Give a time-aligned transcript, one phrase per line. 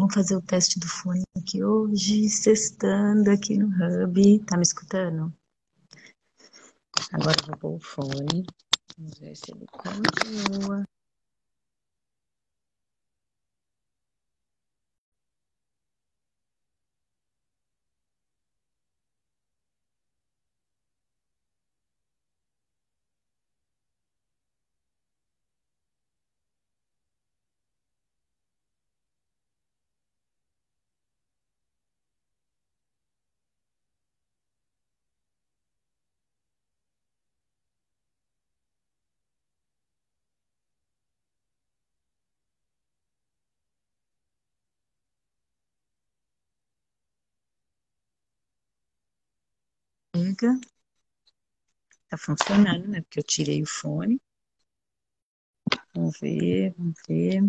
[0.00, 4.38] Vamos fazer o teste do fone aqui hoje, sextando aqui no Hub.
[4.46, 5.30] Tá me escutando?
[7.12, 8.46] Agora eu vou pôr o fone.
[8.96, 10.89] Vamos ver se ele continua.
[50.20, 50.60] Pega.
[52.10, 53.00] Tá funcionando, né?
[53.00, 54.20] Porque eu tirei o fone.
[55.94, 57.42] Vamos ver, vamos ver.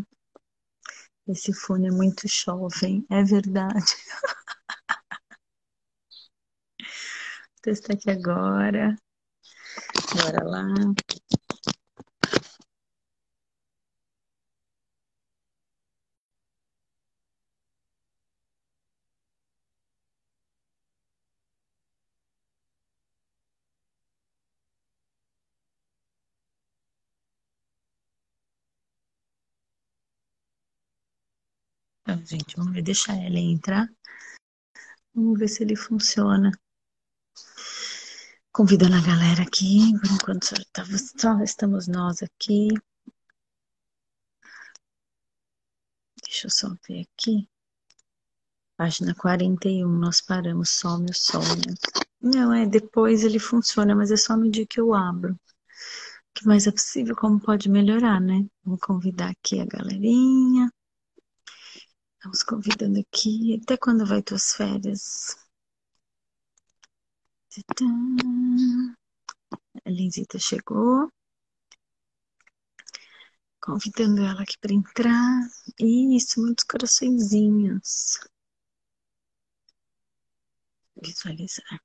[1.28, 3.76] Esse fone é muito jovem, é verdade.
[6.80, 8.96] Vou testar aqui agora.
[10.16, 10.66] Bora lá.
[32.26, 33.90] Gente, vamos ver, deixa ela entrar.
[35.14, 36.52] Vamos ver se ele funciona.
[38.52, 42.70] Convidando a galera aqui, por enquanto só, tá, estamos nós aqui.
[46.24, 47.50] Deixa eu só ver aqui.
[48.78, 51.42] Página 41, nós paramos, some o som.
[52.22, 55.34] Não, é, depois ele funciona, mas é só no dia que eu abro.
[55.34, 55.40] O
[56.34, 58.46] que mais é possível, como pode melhorar, né?
[58.64, 60.72] Vamos convidar aqui a galerinha.
[62.24, 63.60] Vamos convidando aqui.
[63.62, 65.36] Até quando vai tuas férias?
[69.86, 71.12] A Lenzita chegou.
[73.60, 75.42] Convidando ela aqui para entrar.
[75.80, 78.20] Isso, muitos coraçõezinhos.
[80.96, 81.82] Visualizar.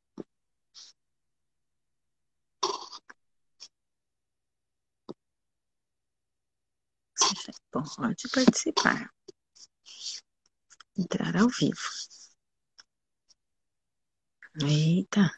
[7.18, 9.15] Você pode participar
[10.96, 11.76] entrar ao vivo.
[14.62, 15.30] Eita.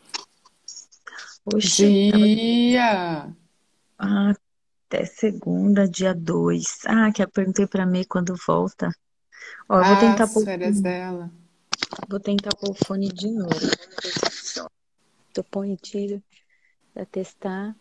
[1.44, 3.34] Oxe, dia!
[3.96, 4.36] Tava...
[4.88, 6.86] Até segunda, dia 2.
[6.86, 8.90] Ah, que eu perguntei pra mim quando volta.
[9.68, 10.44] Ó, eu vou Ah, tentar pôr...
[10.44, 11.30] férias dela.
[12.08, 13.50] Vou tentar pôr o fone de novo.
[15.36, 16.22] Eu põe e tiro
[16.94, 17.76] pra testar.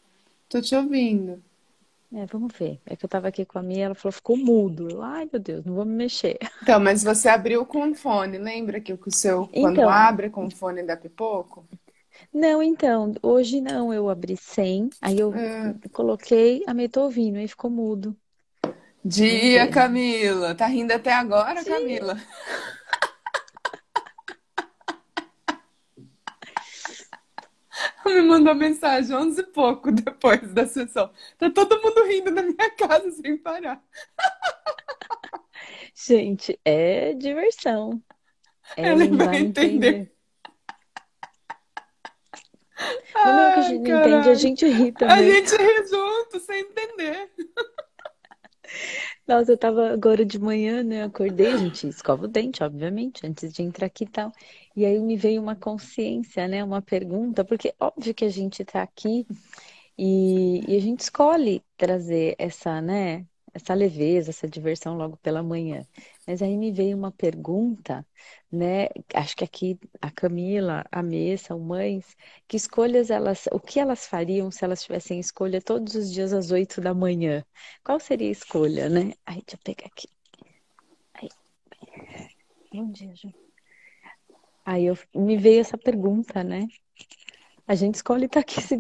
[0.49, 1.41] Tô te ouvindo.
[2.11, 2.81] É, vamos ver.
[2.85, 4.89] É que eu tava aqui com a minha, ela falou, ficou mudo.
[4.89, 6.37] Eu, ai, meu Deus, não vou me mexer.
[6.61, 10.83] Então, mas você abriu com fone, lembra que o seu, quando Então, abre com fone
[10.83, 11.67] dá pipoco?
[12.33, 15.73] não, então, hoje não, eu abri sem, aí eu É.
[15.91, 18.17] coloquei, a meio tô ouvindo, aí ficou mudo.
[19.03, 19.67] Dia.
[19.69, 20.55] Camila.
[20.55, 21.65] Tá rindo até agora, Sim.
[21.65, 22.17] Camila?
[28.07, 31.11] Me mandou mensagem 11 e pouco depois da sessão.
[31.37, 33.81] Tá todo mundo rindo na minha casa sem parar.
[35.95, 38.01] Gente, é diversão.
[38.81, 39.95] Ela Ellen vai entender.
[39.95, 40.11] entender.
[43.23, 45.23] Mas não é que a gente não entende, a gente ri A também.
[45.23, 47.29] gente ri junto, sem entender.
[49.27, 51.03] Nossa, eu tava agora de manhã, né?
[51.03, 54.31] Acordei, a gente escova o dente, obviamente, antes de entrar aqui e tal.
[54.77, 56.63] E aí me veio uma consciência, né?
[56.63, 59.25] Uma pergunta, porque óbvio que a gente tá aqui
[59.97, 63.25] e, e a gente escolhe trazer essa, né?
[63.53, 65.83] Essa leveza, essa diversão logo pela manhã.
[66.27, 68.05] Mas aí me veio uma pergunta,
[68.51, 68.87] né?
[69.15, 72.15] Acho que aqui a Camila, a Messa, o Mães,
[72.47, 76.51] que escolhas elas, o que elas fariam se elas tivessem escolha todos os dias às
[76.51, 77.43] oito da manhã?
[77.83, 79.13] Qual seria a escolha, né?
[79.25, 80.07] Ai, deixa eu pegar aqui.
[81.15, 81.29] Ai,
[82.71, 83.46] bom dia, Ju.
[84.67, 86.67] Aí eu, me veio essa pergunta, né?
[87.67, 88.75] A gente escolhe estar aqui se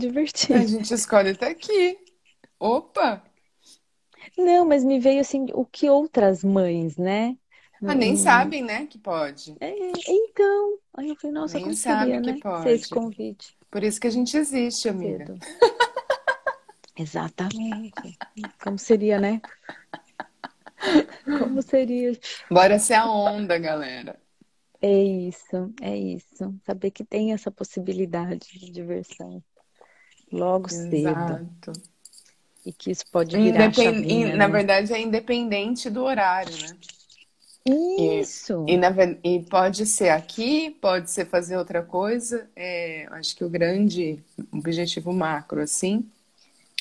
[0.51, 0.65] A divertindo.
[0.65, 1.97] gente escolhe até aqui.
[2.59, 3.23] Opa!
[4.37, 7.37] Não, mas me veio assim, o que outras mães, né?
[7.85, 9.55] Ah, nem não- sabem, né, que pode.
[9.59, 9.69] É,
[10.07, 12.39] então, aí eu falei, nossa, Nem sabe que né?
[12.41, 12.71] pode.
[12.71, 15.35] Esse convite Por isso que a gente existe, amiga.
[16.97, 18.19] Exatamente.
[18.61, 19.41] Como seria, né?
[21.37, 22.11] Como seria?
[22.49, 24.19] Bora ser a onda, galera.
[24.81, 26.53] É isso, é isso.
[26.65, 29.43] Saber que tem essa possibilidade de diversão
[30.31, 31.73] logo cedo Exato.
[32.65, 33.81] e que isso pode virar Independ...
[33.81, 34.53] chavinha, in- Na né?
[34.53, 36.77] verdade, é independente do horário, né?
[37.97, 38.65] E Isso.
[38.67, 38.89] E, na,
[39.23, 42.47] e pode ser aqui, pode ser fazer outra coisa.
[42.55, 46.05] É, acho que o grande objetivo macro, assim,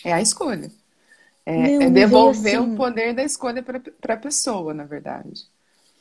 [0.05, 0.71] é a escolha.
[1.47, 2.75] É, é devolver assim...
[2.75, 5.49] o poder da escolha para a pessoa, na verdade.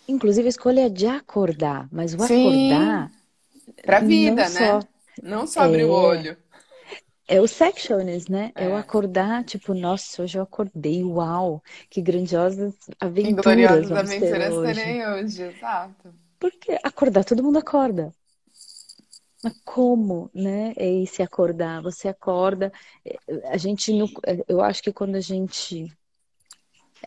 [0.08, 3.12] Inclusive, a escolha é de acordar, mas o Sim, acordar.
[3.84, 4.50] Para a vida, né?
[4.50, 4.80] Só...
[5.24, 5.86] Não só abrir é...
[5.86, 6.38] o olho.
[7.28, 8.52] É o sectionist, né?
[8.54, 8.68] É.
[8.68, 13.44] Eu acordar, tipo, nossa, hoje eu acordei, uau, que grandiosas aventuras.
[13.44, 14.74] Gloriosas aventuras hoje.
[14.74, 16.14] terei hoje, exato.
[16.40, 18.14] Porque acordar, todo mundo acorda.
[19.44, 20.74] Mas como, né?
[20.76, 21.82] É esse acordar.
[21.82, 22.72] Você acorda,
[23.04, 23.18] é,
[23.50, 23.92] a gente,
[24.26, 25.92] é, eu acho que quando a gente.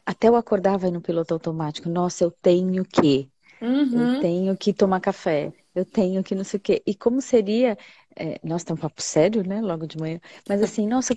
[0.05, 1.89] Até o acordar vai no piloto automático.
[1.89, 3.31] Nossa, eu tenho que.
[3.61, 4.17] Uhum.
[4.17, 5.53] Eu tenho que tomar café.
[5.75, 6.83] Eu tenho que não sei o quê.
[6.87, 7.77] E como seria
[8.19, 9.61] é, nossa, tem um papo sério, né?
[9.61, 10.21] Logo de manhã.
[10.49, 11.15] Mas assim, nossa,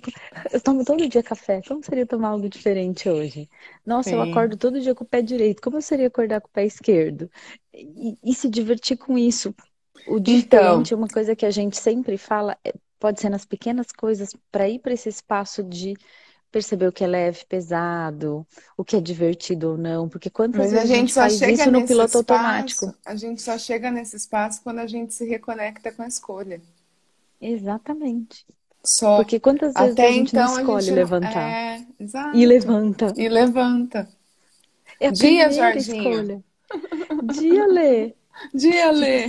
[0.52, 1.60] eu tomo todo dia café.
[1.66, 3.50] Como seria tomar algo diferente hoje?
[3.84, 4.16] Nossa, Sim.
[4.16, 5.60] eu acordo todo dia com o pé direito.
[5.60, 7.28] Como seria acordar com o pé esquerdo?
[7.74, 9.52] E, e se divertir com isso.
[10.06, 10.98] O diferente, então...
[10.98, 14.78] uma coisa que a gente sempre fala, é, pode ser nas pequenas coisas, para ir
[14.78, 15.94] para esse espaço de
[16.52, 18.46] perceber o que é leve, pesado,
[18.76, 21.58] o que é divertido ou não, porque quantas Mas vezes a gente, a gente faz
[21.58, 22.94] isso no piloto espaço, automático?
[23.04, 26.60] A gente só chega nesse espaço quando a gente se reconecta com a escolha.
[27.40, 28.46] Exatamente.
[28.84, 29.16] Só.
[29.16, 30.94] Porque quantas vezes Até a gente então, não escolhe gente...
[30.94, 31.50] levantar?
[31.50, 32.36] É, exato.
[32.36, 33.12] E levanta.
[33.16, 34.08] E levanta.
[35.00, 36.10] É a Dia, Jorginho.
[36.10, 36.44] Escolha.
[37.32, 38.14] Dia, Lê.
[38.54, 39.28] Dia, Lê.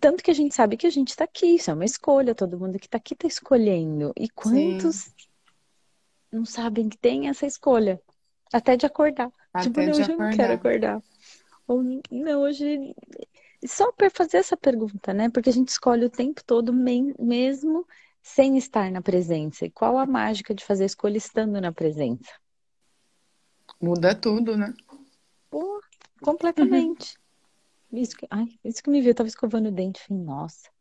[0.00, 2.58] Tanto que a gente sabe que a gente está aqui, isso é uma escolha, todo
[2.58, 4.12] mundo que está aqui está escolhendo.
[4.16, 5.10] E quantos Sim.
[6.34, 8.00] Não sabem que tem essa escolha?
[8.52, 9.30] Até de acordar.
[9.52, 11.02] Até tipo, não, hoje eu não quero acordar.
[11.66, 12.94] Ou não, hoje
[13.66, 15.30] só para fazer essa pergunta, né?
[15.30, 17.86] Porque a gente escolhe o tempo todo mesmo
[18.22, 19.64] sem estar na presença.
[19.64, 22.30] E qual a mágica de fazer a escolha estando na presença?
[23.80, 24.74] Muda tudo, né?
[25.50, 25.80] Pô,
[26.22, 27.16] completamente.
[27.92, 27.98] Uhum.
[28.00, 30.73] Isso, que, ai, isso que me viu, eu tava escovando o dente, falei, nossa.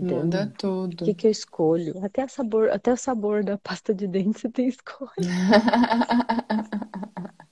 [0.00, 1.02] Muda tudo.
[1.02, 2.04] O que, que eu escolho?
[2.04, 5.12] Até, sabor, até o sabor da pasta de dente você tem escolha.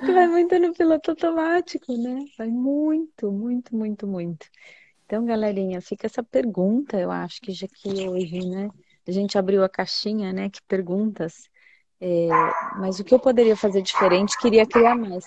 [0.00, 2.24] vai muito no piloto automático, né?
[2.38, 4.46] Vai muito, muito, muito, muito.
[5.04, 8.70] Então, galerinha, fica essa pergunta, eu acho que já que hoje, né?
[9.06, 10.50] A gente abriu a caixinha, né?
[10.50, 11.48] Que perguntas.
[12.00, 12.28] É,
[12.78, 14.38] mas o que eu poderia fazer diferente?
[14.38, 15.24] Queria criar mais.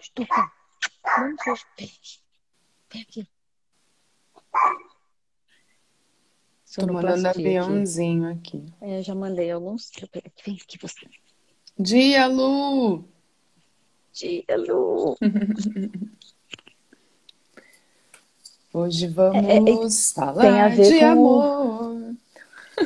[0.00, 0.26] Estou
[1.18, 1.66] Vamos
[2.90, 3.28] Vem aqui.
[6.70, 8.58] Estou mandando aviãozinho aqui.
[8.58, 8.72] aqui.
[8.80, 9.90] É, já mandei alguns.
[10.44, 11.04] Vem aqui você.
[11.76, 13.04] Dia, Lu!
[14.12, 15.16] dia, Lu.
[18.72, 22.14] Hoje vamos é, é, falar de com, amor.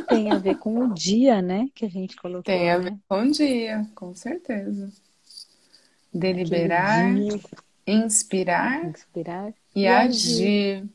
[0.08, 1.69] Tem a ver com o dia, né?
[1.75, 2.42] Que a gente colocou.
[2.42, 2.98] Tem a ver né?
[3.06, 4.90] com o dia, com certeza.
[6.10, 7.14] Deliberar,
[7.86, 10.79] inspirar, inspirar e, e agir.
[10.79, 10.88] agir.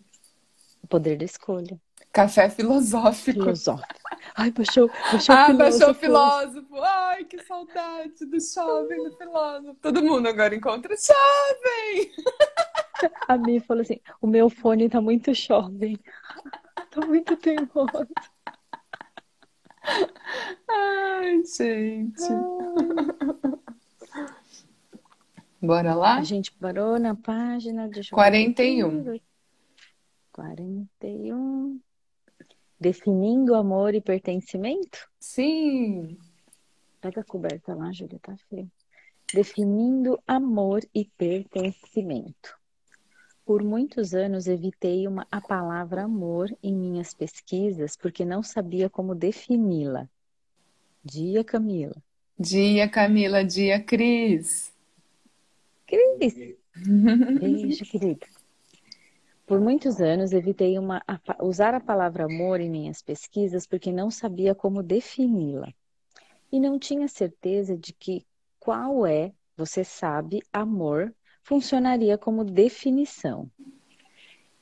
[0.82, 1.80] O poder da escolha.
[2.12, 3.42] Café filosófico.
[3.42, 4.00] Filosófico.
[4.36, 5.58] Ai, baixou, baixou ah, filósofo.
[5.58, 6.82] baixou filósofo.
[6.82, 9.76] Ai, que saudade do jovem do filósofo.
[9.82, 12.12] Todo mundo agora encontra jovem.
[13.28, 16.00] A Mi falou assim: o meu fone tá muito jovem.
[16.92, 18.08] Tá muito teimoso.
[20.68, 22.24] Ai, gente.
[22.24, 23.60] Ai.
[25.62, 26.18] Bora lá?
[26.18, 27.88] A gente parou na página.
[27.88, 29.20] Deixa 41.
[30.32, 31.80] 41.
[32.80, 35.10] Definindo amor e pertencimento?
[35.20, 36.18] Sim.
[37.02, 38.72] Pega a coberta lá, Júlia, tá feio.
[39.34, 42.58] Definindo amor e pertencimento.
[43.46, 49.16] Por muitos anos evitei uma, a palavra amor em minhas pesquisas porque não sabia como
[49.16, 50.08] defini-la.
[51.04, 51.96] Dia, Camila.
[52.38, 53.44] Dia, Camila.
[53.44, 54.72] Dia, Cris.
[55.86, 56.56] Cris.
[57.40, 58.28] Beijo, querida.
[59.50, 61.02] Por muitos anos evitei uma,
[61.42, 65.74] usar a palavra amor em minhas pesquisas porque não sabia como defini-la.
[66.52, 68.24] E não tinha certeza de que
[68.60, 73.50] qual é, você sabe, amor funcionaria como definição.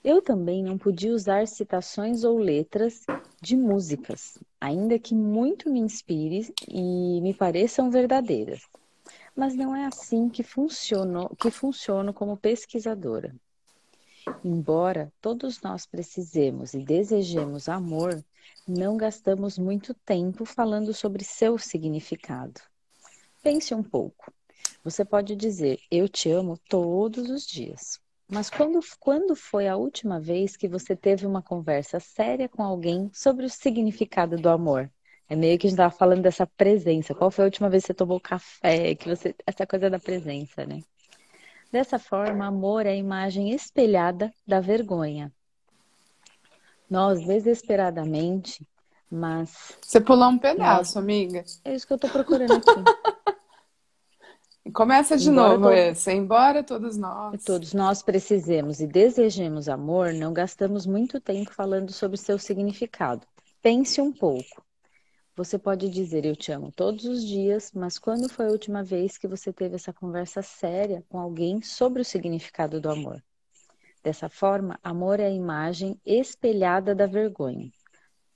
[0.01, 3.05] Eu também não podia usar citações ou letras
[3.41, 8.61] de músicas, ainda que muito me inspire e me pareçam verdadeiras.
[9.35, 13.35] Mas não é assim que funciono, que funciono como pesquisadora.
[14.43, 18.23] Embora todos nós precisemos e desejemos amor,
[18.67, 22.61] não gastamos muito tempo falando sobre seu significado.
[23.41, 24.31] Pense um pouco.
[24.83, 27.99] Você pode dizer eu te amo todos os dias.
[28.29, 33.09] Mas quando, quando foi a última vez que você teve uma conversa séria com alguém
[33.13, 34.91] sobre o significado do amor?
[35.29, 37.13] É meio que a gente estava falando dessa presença.
[37.13, 38.95] Qual foi a última vez que você tomou café?
[38.95, 40.81] Que você, essa coisa da presença, né?
[41.71, 45.31] Dessa forma, amor é a imagem espelhada da vergonha.
[46.89, 48.65] Nós, desesperadamente,
[49.11, 49.77] mas.
[49.81, 50.97] Você pulou um pedaço, nós...
[50.97, 51.43] amiga.
[51.65, 52.67] É isso que eu tô procurando aqui.
[54.73, 56.11] Começa de embora novo esse.
[56.11, 57.43] Embora todos nós.
[57.43, 63.25] Todos nós precisemos e desejemos amor, não gastamos muito tempo falando sobre seu significado.
[63.61, 64.66] Pense um pouco.
[65.37, 69.19] Você pode dizer eu te amo todos os dias, mas quando foi a última vez
[69.19, 73.23] que você teve essa conversa séria com alguém sobre o significado do amor?
[74.03, 77.71] Dessa forma, amor é a imagem espelhada da vergonha.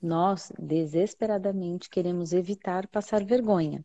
[0.00, 3.84] Nós, desesperadamente, queremos evitar passar vergonha.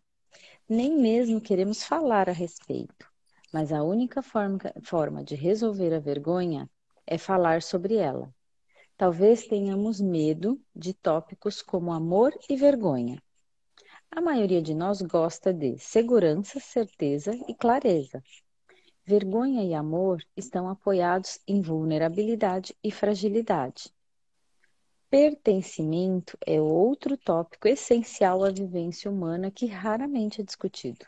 [0.69, 3.11] Nem mesmo queremos falar a respeito.
[3.51, 6.69] Mas a única forma, forma de resolver a vergonha
[7.07, 8.31] é falar sobre ela.
[8.97, 13.21] Talvez tenhamos medo de tópicos como amor e vergonha.
[14.09, 18.23] A maioria de nós gosta de segurança, certeza e clareza.
[19.05, 23.93] Vergonha e amor estão apoiados em vulnerabilidade e fragilidade.
[25.11, 31.05] Pertencimento é outro tópico essencial à vivência humana que raramente é discutido.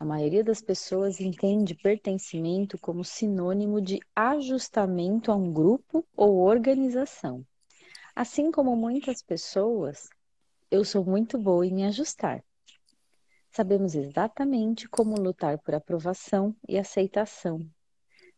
[0.00, 7.44] A maioria das pessoas entende pertencimento como sinônimo de ajustamento a um grupo ou organização.
[8.14, 10.08] Assim como muitas pessoas,
[10.70, 12.44] eu sou muito boa em me ajustar.
[13.50, 17.68] Sabemos exatamente como lutar por aprovação e aceitação.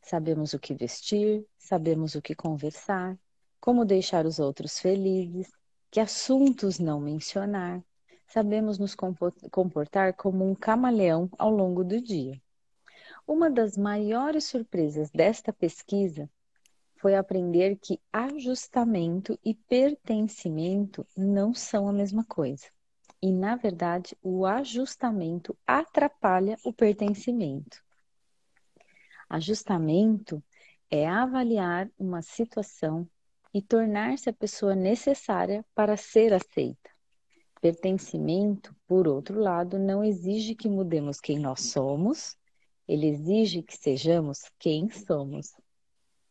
[0.01, 3.19] Sabemos o que vestir, sabemos o que conversar,
[3.61, 5.51] como deixar os outros felizes,
[5.91, 7.85] que assuntos não mencionar,
[8.31, 12.41] sabemos nos comportar como um camaleão ao longo do dia.
[13.27, 16.31] Uma das maiores surpresas desta pesquisa
[16.97, 22.67] foi aprender que ajustamento e pertencimento não são a mesma coisa.
[23.23, 27.83] E, na verdade, o ajustamento atrapalha o pertencimento.
[29.29, 30.43] Ajustamento
[30.91, 33.09] é avaliar uma situação
[33.53, 36.90] e tornar-se a pessoa necessária para ser aceita.
[37.61, 42.37] Pertencimento, por outro lado, não exige que mudemos quem nós somos,
[42.89, 45.53] ele exige que sejamos quem somos.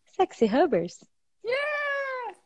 [0.06, 0.98] Sexy Hubbers?
[1.46, 2.40] Yeah!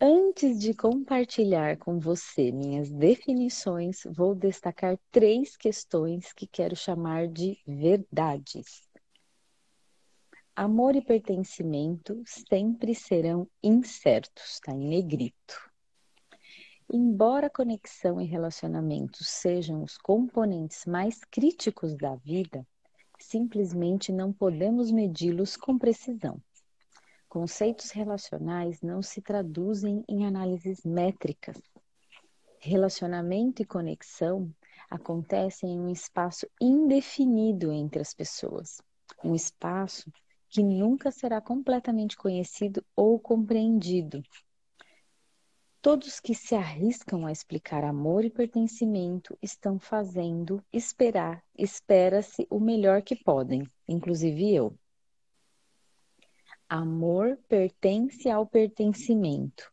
[0.00, 7.58] Antes de compartilhar com você minhas definições, vou destacar três questões que quero chamar de
[7.66, 8.88] verdades.
[10.54, 15.71] Amor e pertencimento sempre serão incertos, tá em negrito.
[16.94, 22.66] Embora conexão e relacionamentos sejam os componentes mais críticos da vida,
[23.18, 26.38] simplesmente não podemos medi-los com precisão.
[27.30, 31.56] Conceitos relacionais não se traduzem em análises métricas.
[32.58, 34.54] Relacionamento e conexão
[34.90, 38.82] acontecem em um espaço indefinido entre as pessoas,
[39.24, 40.12] um espaço
[40.46, 44.22] que nunca será completamente conhecido ou compreendido,
[45.82, 53.02] Todos que se arriscam a explicar amor e pertencimento estão fazendo esperar, espera-se o melhor
[53.02, 54.78] que podem, inclusive eu.
[56.68, 59.72] Amor pertence ao pertencimento.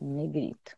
[0.00, 0.74] Negrito.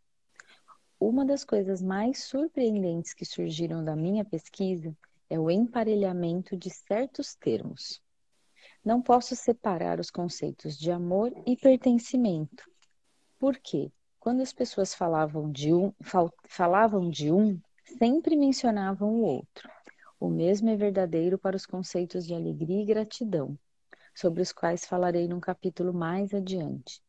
[0.99, 4.93] Uma das coisas mais surpreendentes que surgiram da minha pesquisa
[5.31, 8.03] é o emparelhamento de certos termos.
[8.85, 12.69] Não posso separar os conceitos de amor e pertencimento.
[13.39, 13.93] Por quê?
[14.25, 15.93] Quando as pessoas falavam de um,
[16.49, 17.61] falavam de um,
[17.99, 19.69] sempre mencionavam o outro.
[20.19, 23.55] O mesmo é verdadeiro para os conceitos de alegria e gratidão,
[24.15, 27.03] sobre os quais falarei num capítulo mais adiante.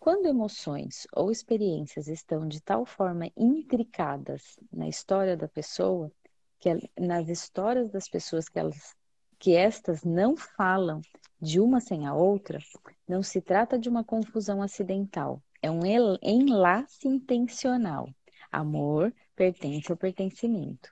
[0.00, 6.10] Quando emoções ou experiências estão de tal forma intricadas na história da pessoa,
[6.58, 8.96] que nas histórias das pessoas que elas
[9.38, 11.00] que estas não falam
[11.40, 12.58] de uma sem a outra,
[13.06, 15.80] não se trata de uma confusão acidental, é um
[16.22, 18.08] enlace intencional.
[18.50, 20.90] Amor pertence ao pertencimento.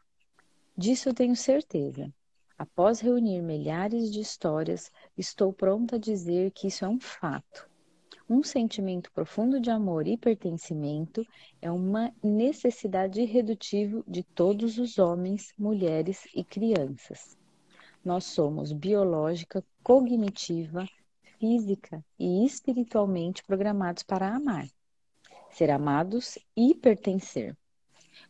[0.77, 2.13] Disso eu tenho certeza.
[2.59, 7.69] Após reunir milhares de histórias, estou pronta a dizer que isso é um fato.
[8.29, 11.25] Um sentimento profundo de amor e pertencimento
[11.63, 17.39] é uma necessidade irredutível de todos os homens, mulheres e crianças.
[18.05, 20.89] Nós somos biológica, cognitiva,
[21.38, 24.69] física e espiritualmente programados para amar,
[25.50, 27.57] ser amados e pertencer.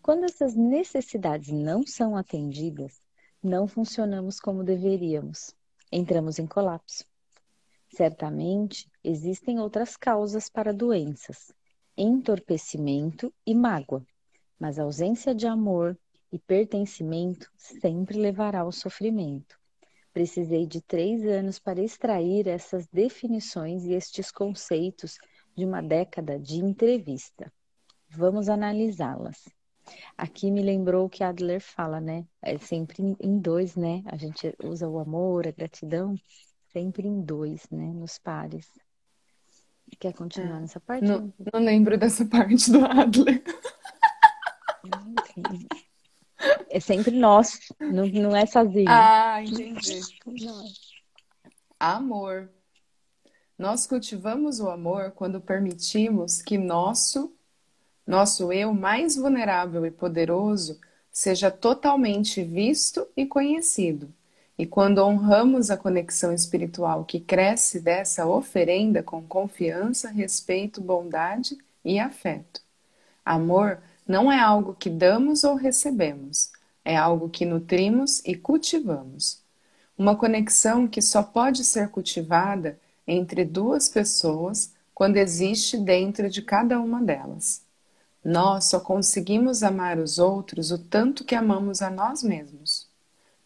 [0.02, 3.00] Quando essas necessidades não são atendidas,
[3.42, 5.54] não funcionamos como deveríamos,
[5.90, 7.04] entramos em colapso.
[7.88, 11.52] Certamente existem outras causas para doenças,
[11.96, 14.04] entorpecimento e mágoa,
[14.58, 15.98] mas a ausência de amor
[16.32, 19.58] e pertencimento sempre levará ao sofrimento.
[20.16, 25.18] Precisei de três anos para extrair essas definições e estes conceitos
[25.54, 27.52] de uma década de entrevista.
[28.08, 29.44] Vamos analisá-las.
[30.16, 32.24] Aqui me lembrou o que Adler fala, né?
[32.40, 34.02] É sempre em dois, né?
[34.06, 36.14] A gente usa o amor, a gratidão,
[36.72, 37.92] sempre em dois, né?
[37.92, 38.70] Nos pares.
[40.00, 40.60] Quer continuar é.
[40.60, 41.04] nessa parte?
[41.04, 43.44] Não, não lembro dessa parte do Adler.
[46.76, 48.84] É sempre nós, não, não é sozinho.
[48.86, 49.98] Ah, entendi.
[51.80, 52.50] Amor.
[53.58, 57.34] Nós cultivamos o amor quando permitimos que nosso,
[58.06, 60.78] nosso eu mais vulnerável e poderoso
[61.10, 64.12] seja totalmente visto e conhecido.
[64.58, 71.98] E quando honramos a conexão espiritual que cresce dessa oferenda com confiança, respeito, bondade e
[71.98, 72.60] afeto.
[73.24, 76.50] Amor não é algo que damos ou recebemos,
[76.86, 79.42] é algo que nutrimos e cultivamos.
[79.98, 86.78] Uma conexão que só pode ser cultivada entre duas pessoas quando existe dentro de cada
[86.80, 87.62] uma delas.
[88.24, 92.88] Nós só conseguimos amar os outros o tanto que amamos a nós mesmos.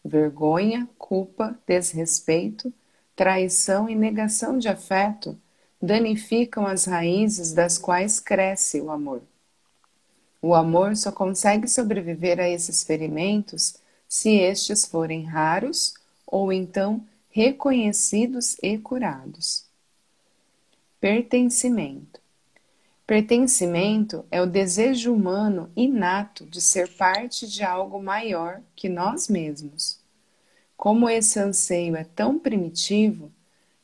[0.05, 2.71] Vergonha, culpa, desrespeito,
[3.15, 5.37] traição e negação de afeto
[5.81, 9.23] danificam as raízes das quais cresce o amor.
[10.41, 13.75] O amor só consegue sobreviver a esses ferimentos
[14.09, 15.93] se estes forem raros
[16.25, 19.65] ou então reconhecidos e curados.
[20.99, 22.19] Pertencimento.
[23.05, 29.99] Pertencimento é o desejo humano inato de ser parte de algo maior que nós mesmos.
[30.75, 33.31] Como esse anseio é tão primitivo,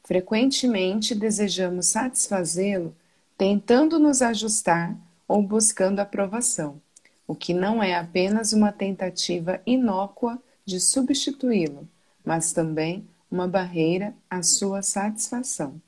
[0.04, 2.96] frequentemente desejamos satisfazê-lo
[3.38, 6.82] tentando nos ajustar ou buscando aprovação,
[7.28, 11.88] o que não é apenas uma tentativa inócua de substituí-lo,
[12.24, 15.82] mas também uma barreira à sua satisfação.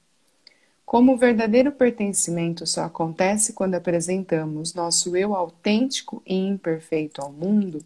[0.86, 7.86] Como o verdadeiro pertencimento só acontece quando apresentamos nosso eu autêntico e imperfeito ao mundo,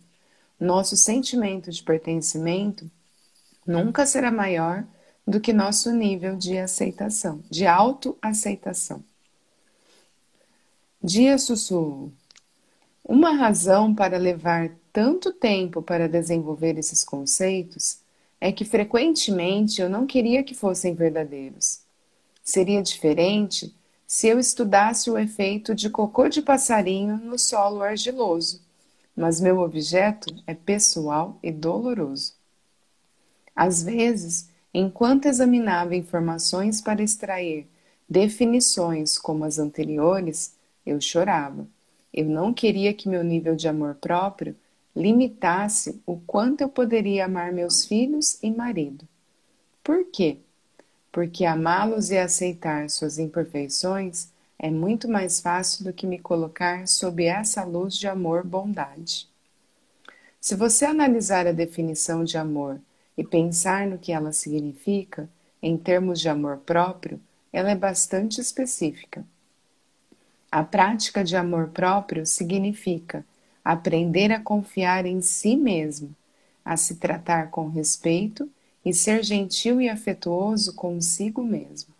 [0.60, 2.90] nosso sentimento de pertencimento
[3.68, 4.86] nunca será maior
[5.28, 9.04] do que nosso nível de aceitação, de autoaceitação.
[11.06, 12.14] Dia sussurro.
[13.04, 17.98] Uma razão para levar tanto tempo para desenvolver esses conceitos
[18.40, 21.82] é que frequentemente eu não queria que fossem verdadeiros.
[22.42, 23.76] Seria diferente
[24.08, 28.62] se eu estudasse o efeito de cocô de passarinho no solo argiloso,
[29.14, 32.32] mas meu objeto é pessoal e doloroso.
[33.54, 37.68] Às vezes, enquanto examinava informações para extrair
[38.08, 40.54] definições como as anteriores,
[40.86, 41.68] eu chorava.
[42.14, 44.56] Eu não queria que meu nível de amor próprio
[44.96, 49.08] limitasse o quanto eu poderia amar meus filhos e marido.
[49.84, 50.38] Por quê?
[51.12, 57.26] Porque amá-los e aceitar suas imperfeições é muito mais fácil do que me colocar sob
[57.26, 59.28] essa luz de amor-bondade.
[60.40, 62.80] Se você analisar a definição de amor
[63.18, 65.30] e pensar no que ela significa,
[65.62, 67.20] em termos de amor próprio,
[67.52, 69.26] ela é bastante específica.
[70.54, 73.26] A prática de amor próprio significa
[73.66, 76.16] aprender a confiar em si mesmo,
[76.64, 78.48] a se tratar com respeito
[78.86, 81.92] e ser gentil e afetuoso consigo mesmo.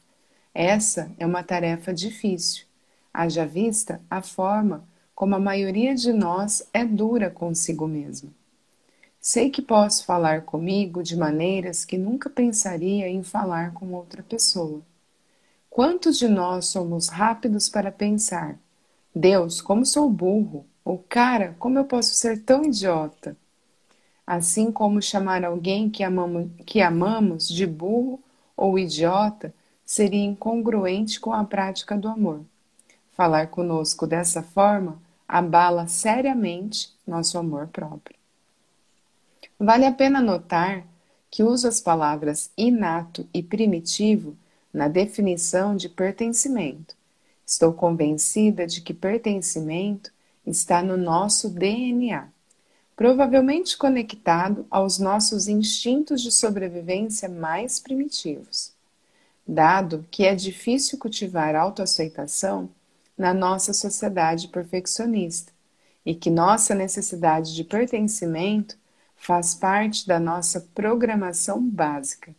[0.54, 2.66] Essa é uma tarefa difícil,
[3.12, 8.32] haja vista a forma como a maioria de nós é dura consigo mesmo.
[9.20, 14.84] Sei que posso falar comigo de maneiras que nunca pensaria em falar com outra pessoa.
[15.74, 18.60] Quantos de nós somos rápidos para pensar:
[19.14, 23.36] Deus, como sou burro, ou cara, como eu posso ser tão idiota?
[24.26, 28.20] Assim como chamar alguém que amamos, que amamos de burro
[28.56, 29.52] ou idiota
[29.84, 32.42] seria incongruente com a prática do amor.
[33.14, 38.16] Falar conosco dessa forma abala seriamente nosso amor próprio.
[39.60, 40.86] Vale a pena notar
[41.32, 44.38] que uso as palavras inato e primitivo
[44.74, 46.96] na definição de pertencimento.
[47.46, 50.12] Estou convencida de que pertencimento
[50.46, 52.28] está no nosso DNA,
[52.96, 58.74] provavelmente conectado aos nossos instintos de sobrevivência mais primitivos.
[59.48, 62.70] Dado que é difícil cultivar autoaceitação
[63.18, 65.52] na nossa sociedade perfeccionista
[66.06, 68.78] e que nossa necessidade de pertencimento
[69.16, 72.36] faz parte da nossa programação básica.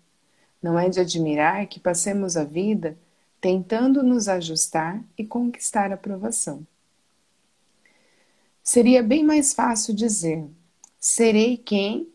[0.64, 2.96] Não é de admirar que passemos a vida
[3.38, 6.66] tentando nos ajustar e conquistar aprovação.
[8.62, 10.42] Seria bem mais fácil dizer:
[10.98, 12.08] serei quem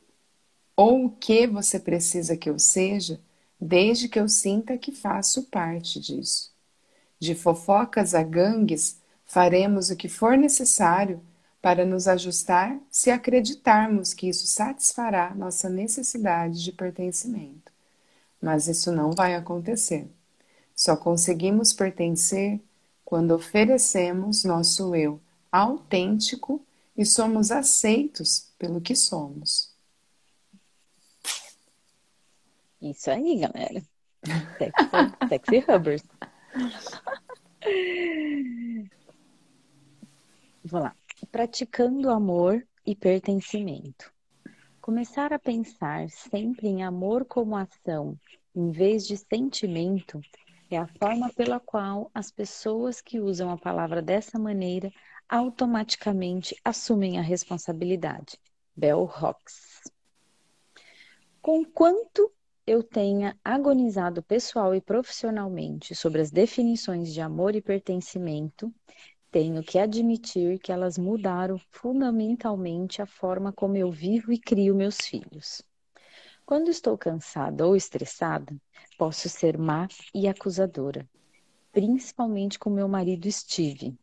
[0.76, 3.22] ou o que você precisa que eu seja,
[3.62, 6.52] desde que eu sinta que faço parte disso.
[7.20, 11.22] De fofocas a gangues, faremos o que for necessário
[11.62, 17.68] para nos ajustar se acreditarmos que isso satisfará nossa necessidade de pertencimento.
[18.41, 20.10] Mas isso não vai acontecer.
[20.75, 22.62] Só conseguimos pertencer
[23.04, 25.19] quando oferecemos nosso eu
[25.52, 29.73] autêntico e somos aceitos pelo que somos.
[32.82, 33.82] Isso aí, galera.
[34.58, 36.04] Sexy, sexy Hubbers.
[40.63, 40.95] Vou lá.
[41.32, 44.12] Praticando amor e pertencimento.
[44.89, 48.17] Começar a pensar sempre em amor como ação,
[48.56, 50.19] em vez de sentimento,
[50.67, 54.91] é a forma pela qual as pessoas que usam a palavra dessa maneira
[55.30, 58.39] automaticamente assumem a responsabilidade.
[58.75, 59.84] Bell Hooks.
[61.39, 62.32] Com quanto
[62.65, 68.73] eu tenha agonizado pessoal e profissionalmente sobre as definições de amor e pertencimento,
[69.32, 74.98] tenho que admitir que elas mudaram fundamentalmente a forma como eu vivo e crio meus
[74.98, 75.62] filhos.
[76.46, 78.56] Quando estou cansada ou estressada,
[78.98, 81.08] posso ser má e acusadora,
[81.72, 83.96] principalmente com meu marido Steve.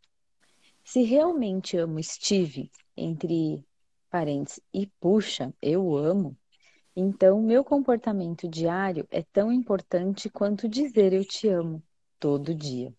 [0.84, 3.64] Se realmente amo Steve, entre
[4.08, 6.36] parênteses, e puxa, eu amo,
[6.98, 11.82] então, meu comportamento diário é tão importante quanto dizer eu te amo
[12.18, 12.94] todo dia.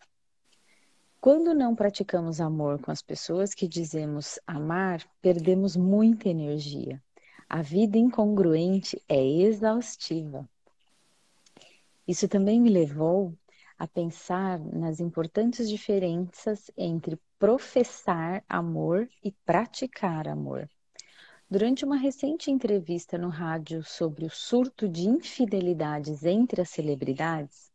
[1.20, 7.02] Quando não praticamos amor com as pessoas que dizemos amar, perdemos muita energia.
[7.48, 10.48] A vida incongruente é exaustiva.
[12.06, 13.34] Isso também me levou
[13.76, 20.70] a pensar nas importantes diferenças entre professar amor e praticar amor.
[21.50, 27.72] Durante uma recente entrevista no rádio sobre o surto de infidelidades entre as celebridades,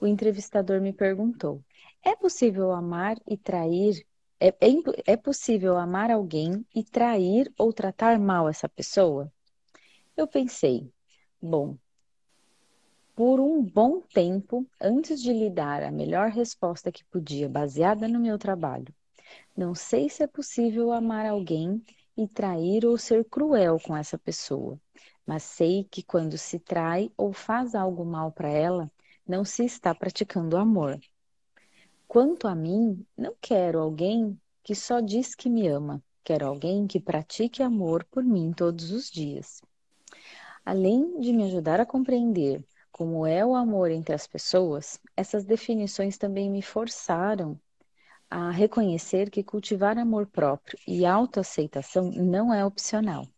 [0.00, 1.62] o entrevistador me perguntou:
[2.02, 4.06] é possível amar e trair?
[4.40, 9.32] É, é, é possível amar alguém e trair ou tratar mal essa pessoa?
[10.16, 10.92] Eu pensei,
[11.40, 11.76] bom,
[13.14, 18.20] por um bom tempo, antes de lhe dar a melhor resposta que podia, baseada no
[18.20, 18.94] meu trabalho,
[19.56, 21.82] não sei se é possível amar alguém
[22.16, 24.80] e trair ou ser cruel com essa pessoa,
[25.26, 28.90] mas sei que quando se trai ou faz algo mal para ela,
[29.26, 30.98] não se está praticando amor.
[32.08, 36.98] Quanto a mim, não quero alguém que só diz que me ama, quero alguém que
[36.98, 39.60] pratique amor por mim todos os dias.
[40.64, 46.16] Além de me ajudar a compreender como é o amor entre as pessoas, essas definições
[46.16, 47.60] também me forçaram
[48.30, 53.28] a reconhecer que cultivar amor próprio e autoaceitação não é opcional.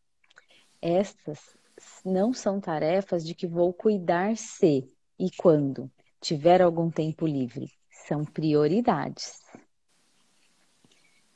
[0.80, 1.56] Estas
[2.04, 7.79] não são tarefas de que vou cuidar se e quando tiver algum tempo livre.
[8.10, 9.40] São prioridades.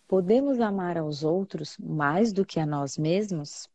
[0.08, 3.68] Podemos amar aos outros mais do que a nós mesmos?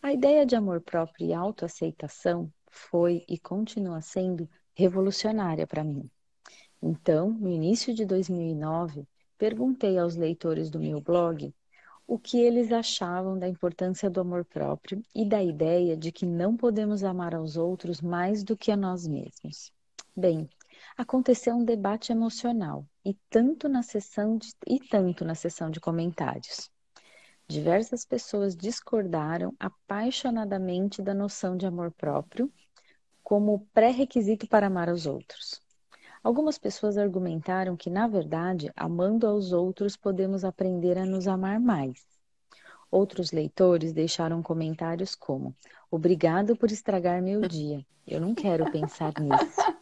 [0.00, 6.08] A ideia de amor próprio e autoaceitação foi e continua sendo revolucionária para mim.
[6.82, 9.06] Então, no início de 2009,
[9.36, 11.54] perguntei aos leitores do meu blog
[12.06, 16.56] o que eles achavam da importância do amor próprio e da ideia de que não
[16.56, 19.70] podemos amar aos outros mais do que a nós mesmos.
[20.16, 20.48] Bem,
[20.96, 26.70] aconteceu um debate emocional e tanto na sessão de, e tanto na sessão de comentários.
[27.46, 32.50] Diversas pessoas discordaram apaixonadamente da noção de amor próprio
[33.22, 35.60] como pré-requisito para amar os outros.
[36.22, 42.06] Algumas pessoas argumentaram que, na verdade, amando aos outros, podemos aprender a nos amar mais.
[42.90, 45.54] Outros leitores deixaram comentários como:
[45.90, 47.84] Obrigado por estragar meu dia.
[48.06, 49.73] Eu não quero pensar nisso.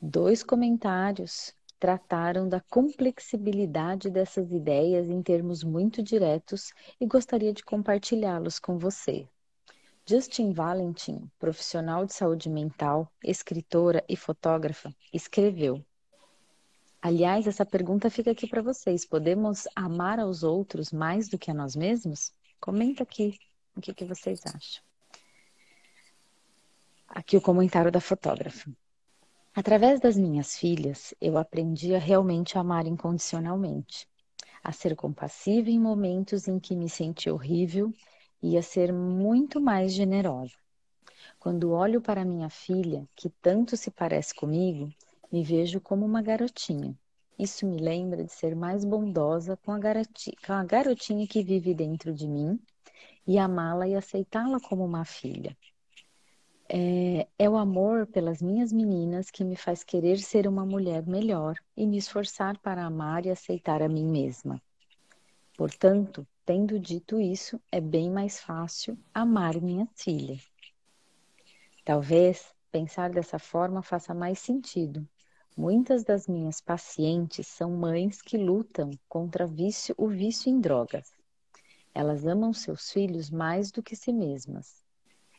[0.00, 8.58] Dois comentários trataram da complexibilidade dessas ideias em termos muito diretos e gostaria de compartilhá-los
[8.58, 9.26] com você.
[10.04, 15.82] Justin Valentin, profissional de saúde mental, escritora e fotógrafa, escreveu:
[17.00, 19.04] Aliás, essa pergunta fica aqui para vocês.
[19.06, 22.32] Podemos amar aos outros mais do que a nós mesmos?
[22.60, 23.38] Comenta aqui
[23.74, 24.84] o que, que vocês acham.
[27.08, 28.70] Aqui o comentário da fotógrafa.
[29.56, 34.06] Através das minhas filhas, eu aprendi a realmente amar incondicionalmente,
[34.62, 37.90] a ser compassiva em momentos em que me senti horrível
[38.42, 40.52] ia ser muito mais generosa.
[41.38, 44.90] Quando olho para minha filha, que tanto se parece comigo,
[45.32, 46.94] me vejo como uma garotinha.
[47.38, 51.72] Isso me lembra de ser mais bondosa com a, garoti com a garotinha que vive
[51.72, 52.60] dentro de mim
[53.26, 55.56] e amá-la e aceitá-la como uma filha.
[56.68, 61.54] É, é, o amor pelas minhas meninas que me faz querer ser uma mulher melhor
[61.76, 64.60] e me esforçar para amar e aceitar a mim mesma.
[65.56, 70.40] Portanto, tendo dito isso, é bem mais fácil amar minha filha.
[71.84, 75.08] Talvez pensar dessa forma faça mais sentido.
[75.56, 81.12] Muitas das minhas pacientes são mães que lutam contra vício, o vício em drogas.
[81.94, 84.85] Elas amam seus filhos mais do que si mesmas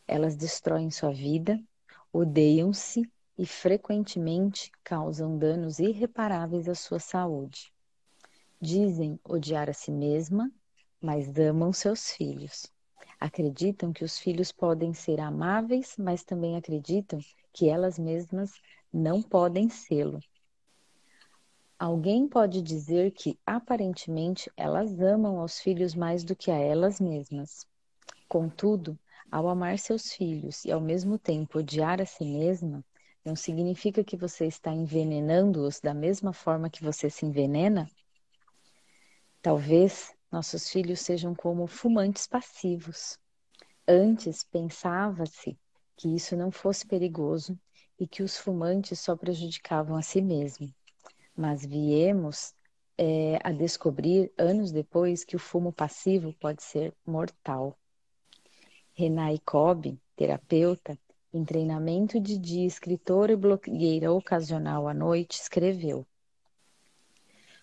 [0.07, 1.59] elas destroem sua vida,
[2.13, 3.01] odeiam-se
[3.37, 7.71] e frequentemente causam danos irreparáveis à sua saúde.
[8.59, 10.51] Dizem odiar a si mesma,
[11.01, 12.71] mas amam seus filhos.
[13.19, 17.19] Acreditam que os filhos podem ser amáveis, mas também acreditam
[17.53, 18.51] que elas mesmas
[18.91, 20.19] não podem sê-lo.
[21.77, 27.67] Alguém pode dizer que aparentemente elas amam aos filhos mais do que a elas mesmas.
[28.27, 28.97] Contudo,
[29.31, 32.83] ao amar seus filhos e ao mesmo tempo odiar a si mesma,
[33.23, 37.89] não significa que você está envenenando-os da mesma forma que você se envenena?
[39.41, 43.19] Talvez nossos filhos sejam como fumantes passivos.
[43.87, 45.57] Antes pensava-se
[45.95, 47.59] que isso não fosse perigoso
[47.99, 50.71] e que os fumantes só prejudicavam a si mesmos.
[51.35, 52.53] Mas viemos
[52.97, 57.77] é, a descobrir anos depois que o fumo passivo pode ser mortal.
[58.99, 60.97] Renai Cobb, terapeuta,
[61.31, 66.03] em treinamento de dia, escritora e blogueira ocasional à noite, escreveu: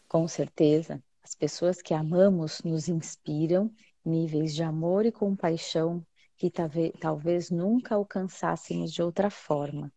[0.06, 3.68] Com certeza, as pessoas que amamos nos inspiram
[4.04, 6.48] níveis de amor e compaixão que
[7.00, 9.92] talvez nunca alcançássemos de outra forma.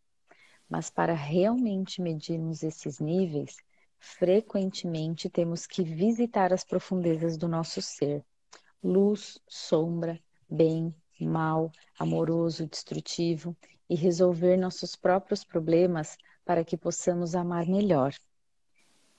[0.67, 3.57] Mas para realmente medirmos esses níveis,
[3.99, 8.25] frequentemente temos que visitar as profundezas do nosso ser
[8.81, 10.19] luz, sombra,
[10.49, 10.91] bem,
[11.25, 13.55] mal, amoroso, destrutivo
[13.89, 18.13] e resolver nossos próprios problemas para que possamos amar melhor.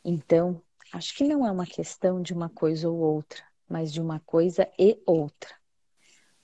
[0.05, 4.21] Então, acho que não é uma questão de uma coisa ou outra, mas de uma
[4.21, 5.53] coisa e outra.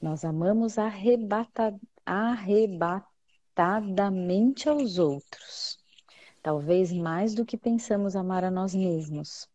[0.01, 5.79] Nós amamos arrebata, arrebatadamente aos outros,
[6.43, 9.49] talvez mais do que pensamos amar a nós mesmos.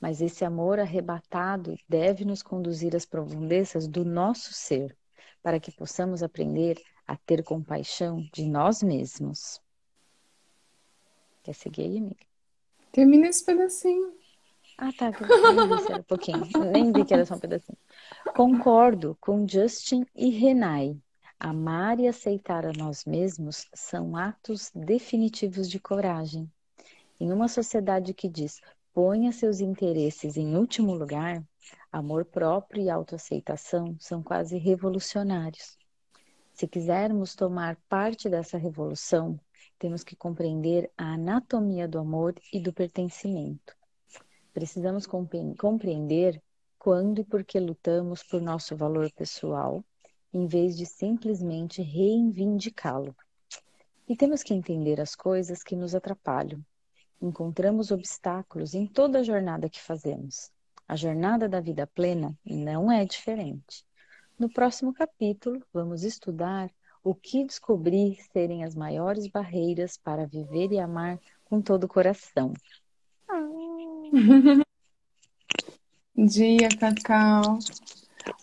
[0.00, 4.96] Mas esse amor arrebatado deve nos conduzir às profundezas do nosso ser
[5.44, 9.60] para que possamos aprender a ter compaixão de nós mesmos.
[11.42, 12.26] Quer seguir aí, amiga?
[12.90, 14.14] Termina esse pedacinho.
[14.78, 15.12] Ah, tá.
[15.88, 16.48] Era um pouquinho.
[16.72, 17.76] Nem vi que era só um pedacinho.
[18.34, 20.96] Concordo com Justin e Renai.
[21.38, 26.50] Amar e aceitar a nós mesmos são atos definitivos de coragem.
[27.20, 28.62] Em uma sociedade que diz
[28.94, 31.44] ponha seus interesses em último lugar,
[31.90, 35.76] amor próprio e autoaceitação são quase revolucionários.
[36.52, 39.36] Se quisermos tomar parte dessa revolução,
[39.80, 43.74] temos que compreender a anatomia do amor e do pertencimento.
[44.52, 45.08] Precisamos
[45.58, 46.40] compreender
[46.78, 49.84] quando e por que lutamos por nosso valor pessoal,
[50.32, 53.16] em vez de simplesmente reivindicá-lo.
[54.08, 56.64] E temos que entender as coisas que nos atrapalham.
[57.20, 60.50] Encontramos obstáculos em toda a jornada que fazemos.
[60.86, 63.84] A jornada da vida plena não é diferente.
[64.38, 66.70] No próximo capítulo, vamos estudar
[67.02, 72.52] o que descobrir serem as maiores barreiras para viver e amar com todo o coração.
[76.16, 77.58] Dia, Cacau.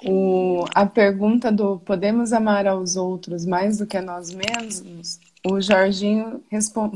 [0.06, 5.60] O, a pergunta do podemos amar aos outros mais do que a nós mesmos, o
[5.60, 6.44] Jorginho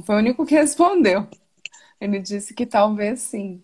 [0.03, 1.27] foi o único que respondeu.
[1.99, 3.61] Ele disse que talvez sim.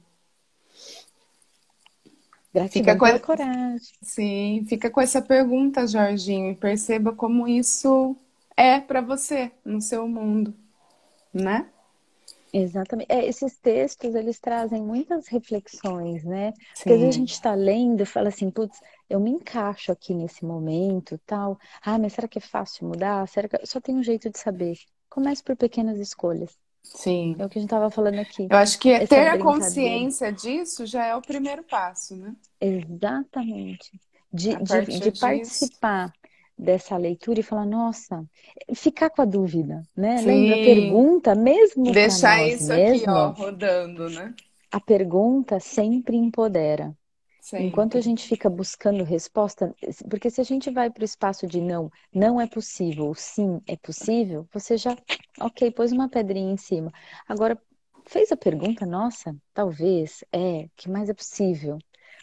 [2.54, 3.96] Gratidão fica com a coragem.
[4.02, 8.16] Sim, fica com essa pergunta, Jorginho, e perceba como isso
[8.58, 10.54] é para você no seu mundo,
[11.34, 11.70] né?
[12.54, 13.10] Exatamente.
[13.10, 16.52] É, esses textos, eles trazem muitas reflexões, né?
[16.52, 16.84] Sim.
[16.84, 20.14] Porque às vezes a gente está lendo e fala assim, putz, eu me encaixo aqui
[20.14, 21.58] nesse momento, tal.
[21.82, 23.26] Ah, mas será que é fácil mudar?
[23.30, 23.66] Será que...
[23.66, 24.78] Só tem um jeito de saber.
[25.10, 26.58] Comece por pequenas escolhas.
[26.84, 27.36] Sim.
[27.40, 28.48] É o que a gente estava falando aqui.
[28.50, 32.36] Eu acho que ter a consciência disso já é o primeiro passo, né?
[32.60, 34.00] Exatamente.
[34.32, 36.14] De, de, de participar
[36.58, 38.24] dessa leitura e falar, nossa,
[38.76, 40.18] ficar com a dúvida, né?
[40.18, 40.26] Sim.
[40.26, 44.34] Lembra a pergunta, mesmo Deixar isso mesmo, aqui, ó, rodando, né?
[44.72, 46.96] A pergunta sempre empodera.
[47.42, 47.82] Sempre.
[47.82, 49.76] Enquanto a gente fica buscando resposta,
[50.10, 53.76] porque se a gente vai para o espaço de não, não é possível, sim é
[53.78, 54.98] possível, você já,
[55.40, 56.92] ok, pôs uma pedrinha em cima.
[57.28, 57.62] Agora,
[58.08, 61.78] fez a pergunta, nossa, talvez, é, que mais é possível?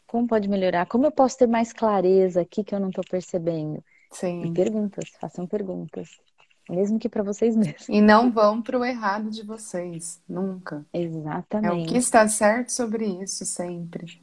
[0.07, 0.87] Como pode melhorar?
[0.87, 3.85] Como eu posso ter mais clareza aqui que eu não estou percebendo?
[4.11, 4.45] Sim.
[4.45, 6.09] E perguntas, façam perguntas.
[6.69, 7.89] Mesmo que para vocês mesmos.
[7.89, 10.85] E não vão para o errado de vocês, nunca.
[10.93, 11.73] Exatamente.
[11.73, 14.21] É o que está certo sobre isso sempre.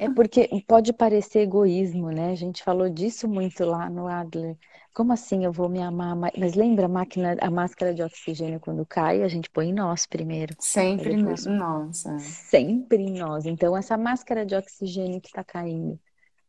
[0.00, 2.32] É porque pode parecer egoísmo, né?
[2.32, 4.56] A gente falou disso muito lá no Adler.
[4.94, 6.16] Como assim eu vou me amar?
[6.16, 10.06] Mas lembra a máquina, a máscara de oxigênio quando cai, a gente põe em nós
[10.06, 10.56] primeiro.
[10.58, 11.46] Sempre depois...
[11.46, 12.04] nós.
[12.06, 12.18] É.
[12.18, 13.46] Sempre em nós.
[13.46, 16.00] Então essa máscara de oxigênio que está caindo,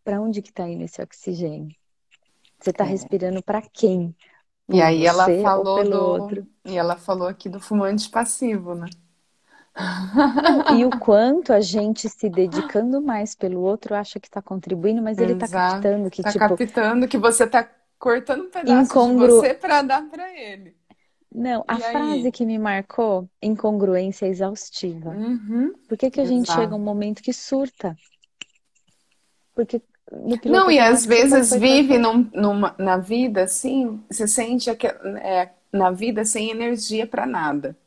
[0.03, 1.75] para onde que está indo esse oxigênio?
[2.59, 2.87] Você está é.
[2.87, 4.15] respirando para quem?
[4.69, 6.47] Por e aí ela falou do outro?
[6.63, 8.87] e ela falou aqui do fumante passivo, né?
[10.77, 15.17] e o quanto a gente se dedicando mais pelo outro acha que está contribuindo, mas
[15.17, 19.25] ele está captando que tá tipo captando que você está cortando um pedaço incongru...
[19.25, 20.77] de você para dar para ele.
[21.33, 25.09] Não, a frase que me marcou, incongruência exaustiva.
[25.09, 25.73] Uhum.
[25.87, 27.95] Por que, que a gente chega a um momento que surta?
[29.55, 29.81] Porque
[30.45, 35.91] não, e às vezes vive num, numa, na vida assim, você sente que, é, na
[35.91, 37.77] vida sem energia para nada.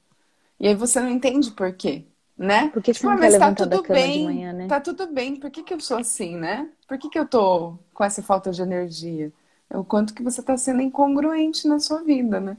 [0.59, 2.05] E aí você não entende por quê,
[2.39, 2.69] né?
[2.69, 4.67] Porque tipo, ah, mas tá tudo bem, manhã, né?
[4.69, 6.69] tá tudo bem, por que, que eu sou assim, né?
[6.87, 9.33] Por que, que eu tô com essa falta de energia?
[9.69, 12.57] É o quanto que você tá sendo incongruente na sua vida, né?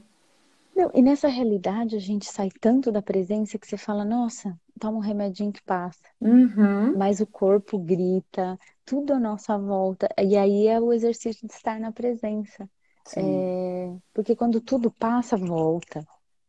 [0.74, 4.98] Não, e nessa realidade a gente sai tanto da presença que você fala, nossa, toma
[4.98, 6.02] um remedinho que passa.
[6.20, 6.96] Uhum.
[6.96, 10.08] Mas o corpo grita, tudo à nossa volta.
[10.18, 12.68] E aí é o exercício de estar na presença.
[13.16, 13.92] É...
[14.12, 16.04] Porque quando tudo passa, volta.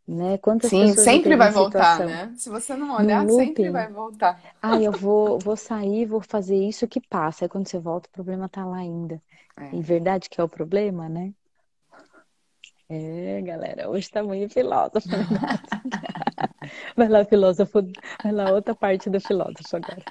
[0.07, 0.38] Né?
[0.38, 2.31] Quantas Sim, sempre vai voltar, né?
[2.35, 4.39] Se você não olhar, sempre vai voltar.
[4.61, 7.45] Ah, eu vou, vou sair, vou fazer isso que passa.
[7.45, 9.19] Aí quando você volta, o problema tá lá ainda.
[9.57, 9.75] É.
[9.75, 11.33] E verdade que é o problema, né?
[12.87, 15.07] É, galera, hoje tá muito filósofo.
[15.09, 15.17] Né?
[16.95, 17.81] vai lá, filósofo.
[18.23, 20.03] Vai lá, outra parte do filósofo agora.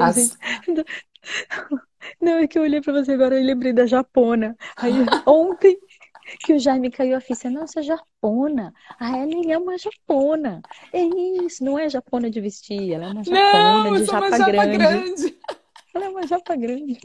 [0.00, 0.16] As...
[0.16, 0.84] Gente...
[2.20, 4.56] Não, é que eu olhei pra você agora e lembrei da japona.
[4.76, 4.94] Aí
[5.26, 5.78] ontem
[6.40, 8.72] que o Jaime caiu a ficha, nossa, japona.
[8.98, 10.62] A Ellen é uma japona.
[10.92, 14.38] É isso, não é japona de vestir, ela é uma japona não, de japa, uma
[14.38, 14.78] japa grande.
[14.78, 15.38] grande.
[15.94, 16.98] Ela é uma japa grande.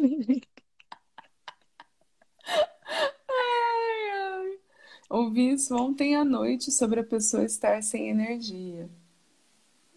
[5.09, 8.89] Ouvi isso ontem à noite sobre a pessoa estar sem energia.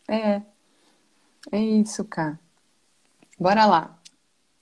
[0.09, 0.43] É,
[1.53, 2.39] é isso, cara.
[3.39, 3.99] Bora lá.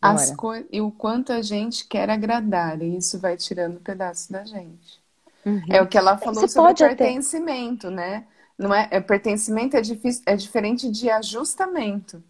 [0.00, 0.54] As co...
[0.70, 5.02] E o quanto a gente quer agradar, e isso vai tirando um pedaço da gente.
[5.46, 5.62] Uhum.
[5.70, 7.96] É o que ela falou Você sobre pertencimento, até...
[7.96, 8.26] né?
[8.58, 12.22] Não é, é, pertencimento é, difícil, é diferente de ajustamento.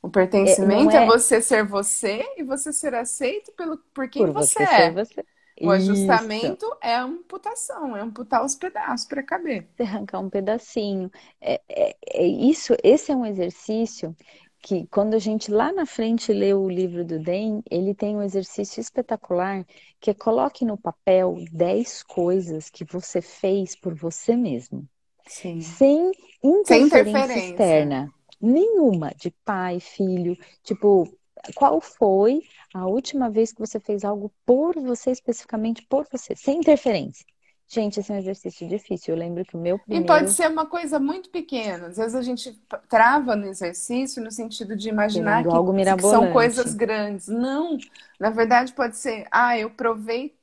[0.00, 1.02] O pertencimento é, é...
[1.04, 4.90] é, você ser você e você ser aceito pelo, por quem por você, você é.
[4.90, 5.24] Você.
[5.62, 6.76] O ajustamento Isso.
[6.80, 9.68] é amputação, é amputar os pedaços para caber.
[9.76, 11.10] Você arrancar um pedacinho.
[11.40, 14.16] É, é, é, isso, esse é um exercício
[14.62, 18.22] que quando a gente lá na frente lê o livro do Den, ele tem um
[18.22, 19.66] exercício espetacular
[20.00, 24.88] que é coloque no papel 10 coisas que você fez por você mesmo.
[25.26, 25.60] Sim.
[25.60, 28.12] Sem interferência, Sem interferência externa.
[28.40, 31.08] Nenhuma, de pai, filho, tipo,
[31.54, 36.58] qual foi a última vez que você fez algo por você, especificamente por você, sem
[36.58, 37.24] interferência?
[37.66, 39.14] Gente, esse é um exercício difícil.
[39.14, 40.04] Eu lembro que o meu primeiro...
[40.04, 41.86] E pode ser uma coisa muito pequena.
[41.86, 42.52] Às vezes a gente
[42.86, 47.28] trava no exercício no sentido de imaginar que, algo que são coisas grandes.
[47.28, 47.78] Não.
[48.20, 50.34] Na verdade, pode ser, ah, eu provei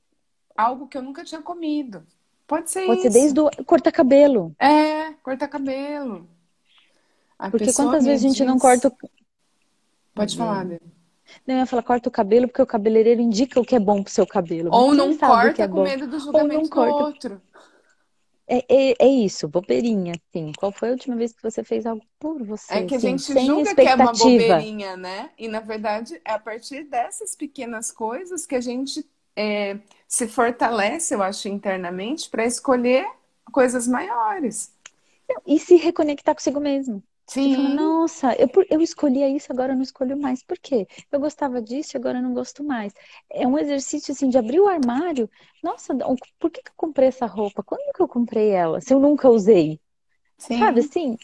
[0.58, 2.04] algo que eu nunca tinha comido.
[2.48, 3.04] Pode ser pode isso.
[3.04, 4.56] Pode ser desde o cortar cabelo.
[4.58, 6.28] É, cortar cabelo.
[7.38, 8.48] A Porque quantas vezes a gente diz...
[8.48, 8.92] não corta.
[10.16, 10.82] Pode falar, Bê.
[11.46, 14.04] Não, eu ia falar, corta o cabelo porque o cabeleireiro indica o que é bom
[14.04, 14.70] pro seu cabelo.
[14.74, 17.42] Ou não corta é com medo do julgamento do outro.
[18.52, 20.52] É, é, é, isso, bobeirinha, assim.
[20.58, 22.74] Qual foi a última vez que você fez algo por você?
[22.74, 25.30] É que assim, a gente julga que é uma bobeirinha, né?
[25.38, 29.78] E na verdade é a partir dessas pequenas coisas que a gente é,
[30.08, 33.06] se fortalece, eu acho, internamente para escolher
[33.52, 34.74] coisas maiores.
[35.46, 37.04] E se reconectar consigo mesmo.
[37.30, 37.50] Sim.
[37.56, 40.44] Fala, Nossa, eu, eu escolhia isso, agora eu não escolho mais.
[40.44, 40.88] Por quê?
[41.12, 42.94] Eu gostava disso, agora eu não gosto mais.
[43.32, 45.30] É um exercício assim de abrir o armário.
[45.64, 45.94] Nossa,
[46.40, 47.62] por que, que eu comprei essa roupa?
[47.64, 48.82] Quando que eu comprei ela?
[48.82, 49.80] Se eu nunca usei.
[50.38, 50.58] Sim.
[50.58, 51.18] Sabe assim?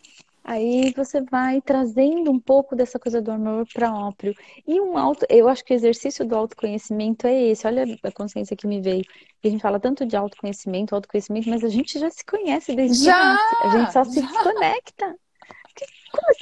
[0.43, 4.35] Aí você vai trazendo um pouco dessa coisa do amor próprio.
[4.67, 7.67] E um auto, eu acho que o exercício do autoconhecimento é esse.
[7.67, 9.05] Olha a consciência que me veio.
[9.43, 13.37] A gente fala tanto de autoconhecimento, autoconhecimento, mas a gente já se conhece desde já,
[13.61, 14.05] a gente só já.
[14.05, 15.17] se desconecta.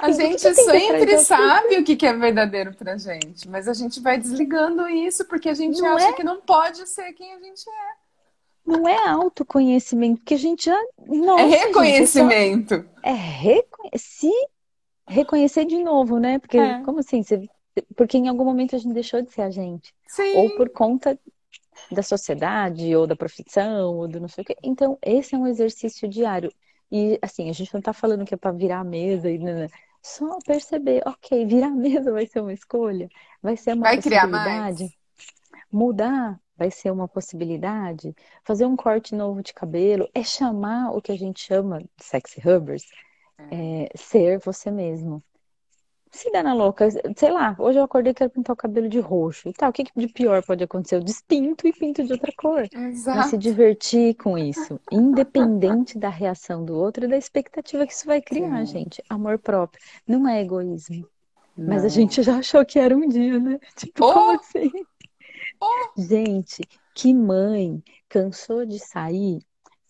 [0.00, 4.88] A gente sempre sabe o que é verdadeiro pra gente, mas a gente vai desligando
[4.88, 6.12] isso porque a gente não acha é?
[6.12, 8.04] que não pode ser quem a gente é.
[8.66, 10.80] Não é autoconhecimento, porque a gente já.
[11.06, 12.74] Nossa, é reconhecimento.
[12.76, 13.10] Gente, é, só...
[13.10, 14.48] é reconhecer.
[15.06, 16.38] reconhecer de novo, né?
[16.38, 16.82] Porque, é.
[16.82, 17.22] como assim?
[17.22, 17.46] Você
[17.96, 19.92] porque em algum momento a gente deixou de ser a gente.
[20.06, 20.36] Sim.
[20.36, 21.18] Ou por conta
[21.90, 24.56] da sociedade, ou da profissão, ou do não sei o quê.
[24.62, 26.52] Então, esse é um exercício diário.
[26.90, 29.54] E assim, a gente não tá falando que é para virar a mesa e né,
[29.54, 29.68] né,
[30.02, 33.08] só perceber, ok, virar a mesa vai ser uma escolha,
[33.42, 34.98] vai ser uma vai possibilidade.
[35.72, 38.14] Mudar vai ser uma possibilidade.
[38.44, 42.40] Fazer um corte novo de cabelo é chamar o que a gente chama de sexy
[42.40, 42.84] hubbers,
[43.50, 43.84] é.
[43.84, 45.22] É, ser você mesmo
[46.16, 49.00] se dá na louca, sei lá, hoje eu acordei e quero pintar o cabelo de
[49.00, 49.70] roxo e tal.
[49.70, 50.96] O que de pior pode acontecer?
[50.96, 52.68] Eu despinto e pinto de outra cor.
[52.72, 53.18] Exato.
[53.18, 58.06] Mas se divertir com isso, independente da reação do outro e da expectativa que isso
[58.06, 58.72] vai criar, Sim.
[58.72, 59.02] gente.
[59.08, 59.82] Amor próprio.
[60.06, 61.06] Não é egoísmo.
[61.56, 61.68] Não.
[61.68, 63.58] Mas a gente já achou que era um dia, né?
[63.76, 64.12] Tipo, oh!
[64.12, 64.70] como assim?
[65.60, 66.00] Oh!
[66.00, 66.62] Gente,
[66.94, 69.40] que mãe cansou de sair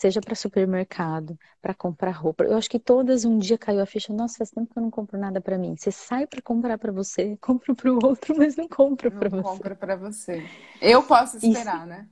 [0.04, 2.44] seja para supermercado, para comprar roupa.
[2.44, 4.90] Eu acho que todas um dia caiu a ficha, nossa, faz tempo que eu não
[4.90, 5.74] compro nada para mim.
[5.78, 9.42] Você sai para comprar para você, compra para o outro, mas não compra para você.
[9.42, 10.42] Compra para você.
[10.82, 11.86] Eu posso esperar, Isso.
[11.86, 12.06] né?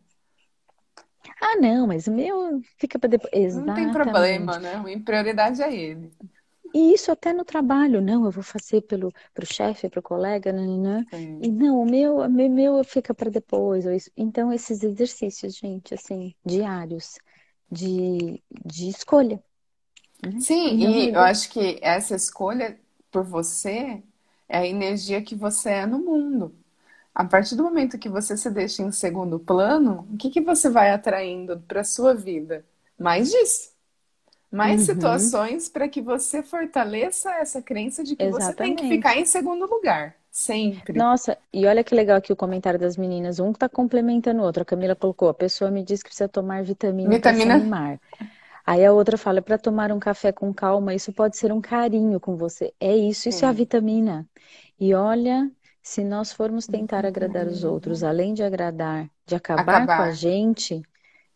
[1.39, 3.31] Ah, não, mas o meu fica para depois.
[3.33, 3.87] Exatamente.
[3.87, 4.77] Não tem problema, né?
[4.77, 6.11] A prioridade é ele.
[6.75, 11.05] E isso até no trabalho, não, eu vou fazer pelo pro chefe, pro colega, né?
[11.43, 13.85] E não, o meu, o meu fica para depois.
[14.17, 17.19] Então, esses exercícios, gente, assim, diários,
[17.73, 19.43] de, de escolha.
[20.23, 20.41] Né?
[20.41, 22.79] Sim, e eu acho que essa escolha
[23.11, 24.03] por você
[24.47, 26.55] é a energia que você é no mundo.
[27.15, 30.69] A partir do momento que você se deixa em segundo plano, o que, que você
[30.69, 32.65] vai atraindo para sua vida?
[32.99, 33.73] Mais disso.
[34.51, 34.95] Mais uhum.
[34.95, 38.47] situações para que você fortaleça essa crença de que Exatamente.
[38.47, 40.15] você tem que ficar em segundo lugar.
[40.33, 40.99] Sempre.
[40.99, 43.39] Nossa, e olha que legal aqui o comentário das meninas.
[43.39, 44.63] Um está complementando o outro.
[44.63, 47.45] A Camila colocou: a pessoa me diz que precisa tomar vitamina, vitamina...
[47.45, 48.01] para se animar.
[48.65, 52.19] Aí a outra fala: para tomar um café com calma, isso pode ser um carinho
[52.19, 52.73] com você.
[52.81, 53.45] É isso, isso Sim.
[53.45, 54.27] é a vitamina.
[54.81, 55.51] E olha,
[55.83, 59.97] se nós formos tentar agradar os outros, além de agradar, de acabar, acabar.
[59.99, 60.81] com a gente,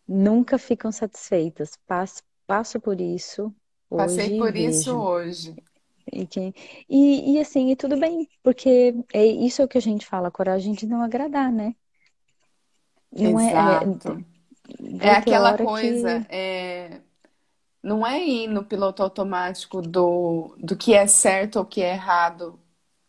[0.09, 1.79] nunca ficam satisfeitas.
[1.87, 3.55] Passo, passo por isso.
[3.91, 5.55] Passei por isso hoje.
[6.13, 6.55] E, que,
[6.89, 10.31] e, e assim, e tudo bem, porque é isso é o que a gente fala,
[10.31, 11.75] coragem de não agradar, né?
[13.13, 14.25] Não Exato.
[15.01, 16.27] É, é, é aquela coisa, que...
[16.35, 17.01] é,
[17.83, 22.59] não é ir no piloto automático do, do que é certo ou que é errado,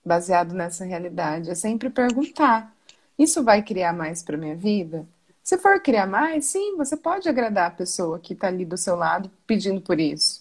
[0.06, 1.50] baseado nessa realidade.
[1.50, 2.76] É sempre perguntar:
[3.18, 5.08] isso vai criar mais para minha vida?
[5.43, 8.95] Se for criar mais, sim, você pode agradar a pessoa que está ali do seu
[8.95, 10.36] lado pedindo por isso.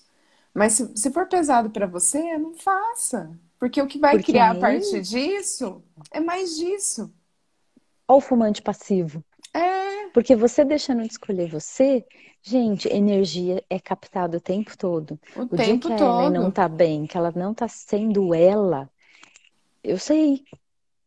[0.57, 3.31] Mas se, se for pesado para você, não faça.
[3.59, 4.57] Porque o que vai Porque criar aí...
[4.57, 7.13] a partir disso é mais disso.
[8.09, 9.23] Olha o fumante passivo.
[9.53, 10.09] É.
[10.15, 12.07] Porque você deixando de escolher você,
[12.43, 15.21] gente, energia é captada o tempo todo.
[15.37, 16.21] O, o tempo dia que todo.
[16.23, 18.89] ela não tá bem, que ela não tá sendo ela,
[19.85, 20.43] eu sei.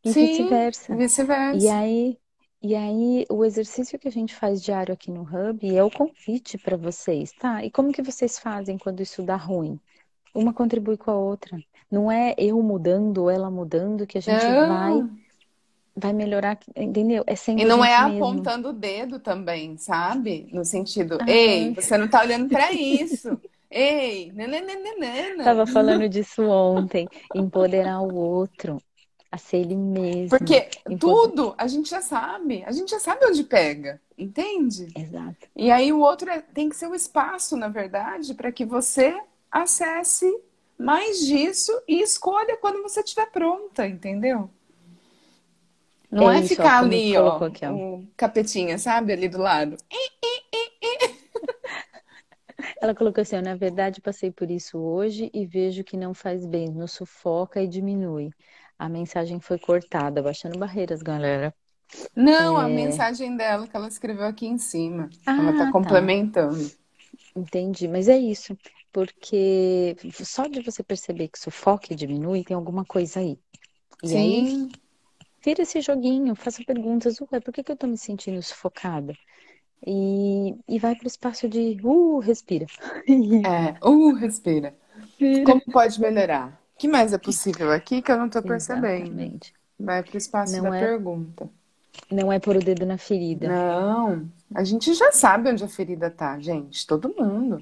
[0.03, 0.95] E vice-versa.
[0.95, 1.57] Vice-versa.
[1.57, 2.17] E aí,
[2.61, 6.57] e aí, o exercício que a gente faz diário aqui no Hub é o convite
[6.57, 7.63] para vocês, tá?
[7.63, 9.79] E como que vocês fazem quando isso dá ruim?
[10.35, 11.57] Uma contribui com a outra.
[11.89, 14.67] Não é eu mudando ou ela mudando que a gente não.
[14.67, 15.09] vai
[15.95, 17.23] vai melhorar, entendeu?
[17.27, 18.25] É sempre E não é mesmo.
[18.25, 20.47] apontando o dedo também, sabe?
[20.51, 23.39] No sentido, ah, ei, você não tá olhando para isso.
[23.69, 25.43] Ei, nananana.
[25.43, 28.81] Tava falando disso ontem, empoderar o outro
[29.31, 30.29] a ser ele mesmo.
[30.29, 30.69] Porque
[30.99, 34.87] tudo a gente já sabe, a gente já sabe onde pega, entende?
[34.95, 35.47] Exato.
[35.55, 39.15] E aí o outro é, tem que ser o espaço, na verdade, para que você
[39.51, 40.25] acesse
[40.77, 44.49] mais disso e escolha quando você estiver pronta, entendeu?
[46.09, 49.77] Não é, é ficar ó, ali, ó, aqui, ó, o capetinha, sabe, ali do lado.
[52.81, 56.69] Ela colocou assim, na verdade passei por isso hoje e vejo que não faz bem,
[56.69, 58.31] nos sufoca e diminui
[58.79, 61.53] a mensagem foi cortada, baixando barreiras, galera.
[62.15, 62.63] Não, é...
[62.63, 65.09] a mensagem dela que ela escreveu aqui em cima.
[65.25, 66.71] Ah, ela tá, tá complementando.
[67.35, 68.57] Entendi, mas é isso.
[68.91, 73.37] Porque só de você perceber que sufoca e diminui, tem alguma coisa aí.
[74.01, 74.17] E Sim.
[74.17, 74.69] aí,
[75.43, 77.19] vira esse joguinho, faça perguntas.
[77.19, 79.13] Ué, por que, que eu tô me sentindo sufocada?
[79.85, 82.65] E, e vai pro espaço de, uh, respira.
[83.45, 84.75] É, uh, respira.
[85.45, 86.58] Como pode melhorar?
[86.79, 89.03] Que mais é possível aqui que eu não estou percebendo?
[89.03, 89.53] Exatamente.
[89.77, 91.49] Vai para o espaço não da é, pergunta.
[92.09, 93.47] Não é pôr o dedo na ferida.
[93.47, 94.29] Não.
[94.55, 96.87] A gente já sabe onde a ferida tá, gente.
[96.87, 97.59] Todo mundo.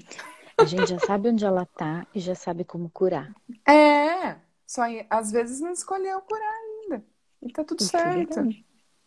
[0.56, 3.34] A gente já sabe onde ela tá e já sabe como curar.
[3.66, 4.36] É.
[4.66, 7.04] Só às vezes não escolheu curar ainda.
[7.42, 8.48] E tá tudo certo.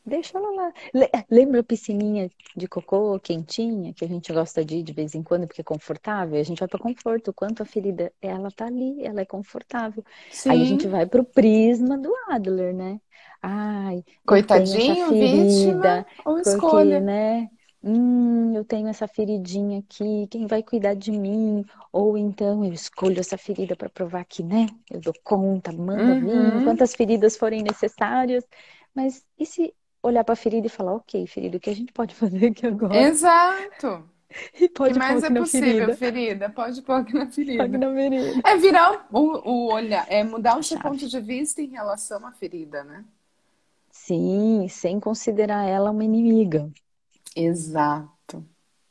[0.05, 0.73] Deixa ela lá.
[1.29, 5.21] Lembra a piscininha de cocô quentinha que a gente gosta de ir de vez em
[5.21, 6.39] quando porque é confortável?
[6.39, 7.31] A gente vai para conforto.
[7.31, 10.03] Quanto a ferida, ela tá ali, ela é confortável.
[10.31, 10.49] Sim.
[10.49, 12.99] Aí a gente vai pro prisma do Adler, né?
[13.41, 17.49] Ai, coitadinho, ferida, vítima ou porque, escolha, né?
[17.83, 21.65] Hum, eu tenho essa feridinha aqui, quem vai cuidar de mim?
[21.91, 24.67] Ou então eu escolho essa ferida para provar que, né?
[24.89, 26.59] Eu dou conta, manda uhum.
[26.59, 28.43] vir, quantas feridas forem necessárias.
[28.93, 29.73] Mas e se
[30.03, 32.65] olhar para a ferida e falar, ok, ferida, o que a gente pode fazer aqui
[32.65, 32.95] agora?
[32.95, 34.03] Exato.
[34.59, 35.97] E pode o que mais é possível, ferida.
[35.97, 36.49] ferida.
[36.49, 37.63] Pode pôr aqui na ferida.
[37.63, 38.41] Pode na ferida.
[38.45, 42.31] É virar o, o olhar, é mudar o seu ponto de vista em relação à
[42.31, 43.03] ferida, né?
[43.91, 46.71] Sim, sem considerar ela uma inimiga.
[47.35, 48.45] Exato.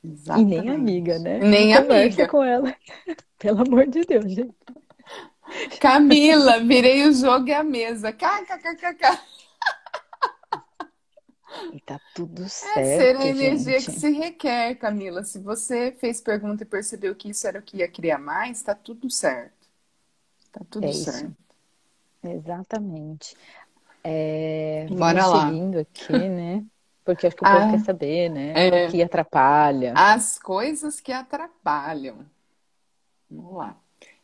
[0.05, 0.55] Exatamente.
[0.55, 1.39] E nem amiga, né?
[1.39, 2.29] Nem amiga.
[2.29, 2.75] com ela.
[3.39, 4.55] Pelo amor de Deus, gente.
[5.81, 8.13] Camila, virei o jogo e a mesa.
[8.13, 9.19] KKKKK.
[11.73, 12.79] E tá tudo certo.
[12.79, 13.93] É ser a energia gente.
[13.93, 15.25] que se requer, Camila.
[15.25, 18.75] Se você fez pergunta e percebeu que isso era o que ia criar mais, tá
[18.75, 19.69] tudo certo.
[20.53, 21.37] Tá tudo é certo.
[22.23, 22.37] Isso.
[22.37, 23.37] Exatamente.
[24.03, 25.47] É, Bora lá.
[25.47, 26.65] seguindo aqui, né?
[27.05, 28.53] Porque acho que o povo ah, quer saber, né?
[28.55, 29.93] É, o que atrapalha.
[29.97, 32.19] As coisas que atrapalham.
[33.29, 33.77] Vamos lá.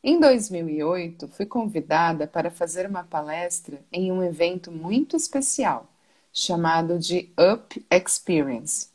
[0.02, 5.88] Em 2008, fui convidada para fazer uma palestra em um evento muito especial
[6.38, 8.88] chamado de Up Experience.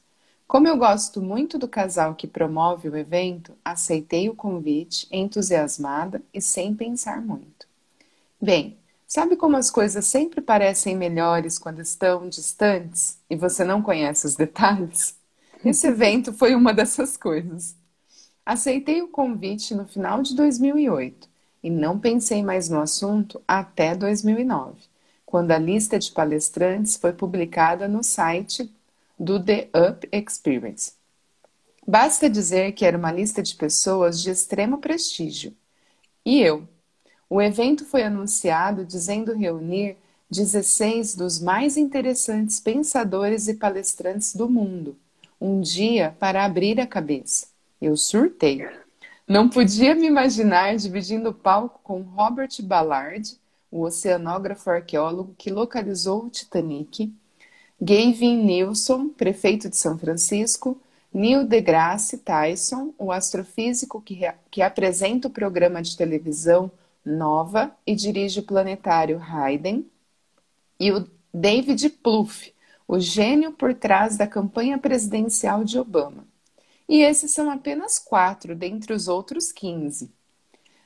[0.48, 6.40] Como eu gosto muito do casal que promove o evento, aceitei o convite, entusiasmada e
[6.40, 7.66] sem pensar muito.
[8.40, 8.78] Bem,
[9.08, 14.36] sabe como as coisas sempre parecem melhores quando estão distantes e você não conhece os
[14.36, 15.16] detalhes?
[15.66, 17.76] Esse evento foi uma dessas coisas.
[18.46, 21.28] Aceitei o convite no final de 2008
[21.64, 24.91] e não pensei mais no assunto até 2009
[25.32, 28.70] quando a lista de palestrantes foi publicada no site
[29.18, 30.92] do The Up Experience.
[31.88, 35.54] Basta dizer que era uma lista de pessoas de extremo prestígio.
[36.26, 36.68] E eu.
[37.30, 39.96] O evento foi anunciado dizendo reunir
[40.30, 44.98] 16 dos mais interessantes pensadores e palestrantes do mundo.
[45.40, 47.48] Um dia para abrir a cabeça.
[47.82, 48.68] Eu surtei.
[49.26, 53.40] Não podia me imaginar dividindo o palco com Robert Ballard,
[53.72, 57.12] o oceanógrafo arqueólogo que localizou o Titanic,
[57.80, 60.80] Gavin Nilsson, prefeito de São Francisco,
[61.14, 66.72] Neil deGrasse Tyson, o astrofísico que, que apresenta o programa de televisão
[67.04, 69.90] Nova e dirige o planetário Hayden,
[70.80, 72.54] e o David Plouffe,
[72.88, 76.26] o gênio por trás da campanha presidencial de Obama.
[76.88, 80.12] E esses são apenas quatro dentre os outros 15.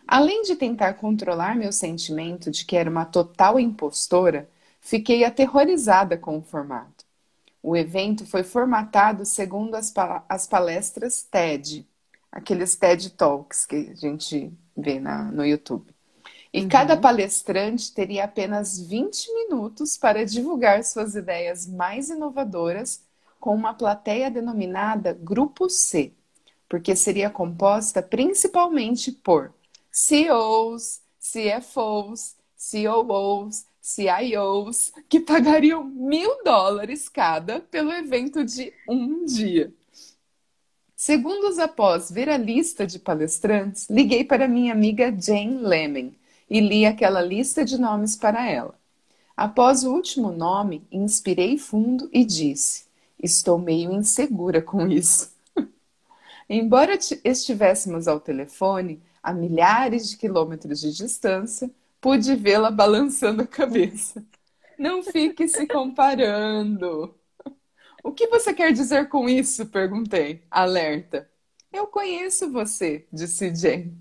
[0.08, 4.48] Além de tentar controlar meu sentimento de que era uma total impostora,
[4.80, 7.04] fiquei aterrorizada com o formato.
[7.62, 9.92] O evento foi formatado segundo as,
[10.30, 11.88] as palestras TED,
[12.32, 15.96] aqueles TED Talks que a gente vê na, no YouTube.
[16.54, 16.70] E uhum.
[16.70, 23.02] cada palestrante teria apenas 20 minutos para divulgar suas ideias mais inovadoras
[23.40, 26.14] com uma plateia denominada Grupo C,
[26.70, 29.54] porque seria composta principalmente por
[29.98, 39.74] CEOs, CFOs, COOs, CIOs, que pagariam mil dólares cada pelo evento de um dia.
[40.98, 46.12] Segundos após ver a lista de palestrantes, liguei para minha amiga Jane Lemmon
[46.50, 48.78] e li aquela lista de nomes para ela.
[49.36, 52.86] Após o último nome, inspirei fundo e disse:
[53.18, 55.34] Estou meio insegura com isso.
[56.50, 64.24] Embora estivéssemos ao telefone, a milhares de quilômetros de distância, pude vê-la balançando a cabeça.
[64.78, 67.16] Não fique se comparando.
[68.04, 69.66] O que você quer dizer com isso?
[69.66, 71.28] perguntei, alerta.
[71.74, 73.98] Eu conheço você, disse Jane.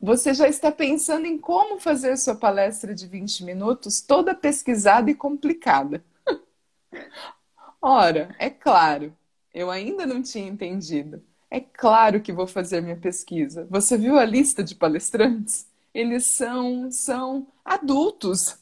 [0.00, 5.16] Você já está pensando em como fazer sua palestra de 20 minutos toda pesquisada e
[5.16, 6.04] complicada.
[7.82, 9.12] Ora, é claro,
[9.52, 11.24] eu ainda não tinha entendido.
[11.50, 13.66] É claro que vou fazer minha pesquisa.
[13.68, 15.66] Você viu a lista de palestrantes?
[15.92, 18.56] Eles são são adultos.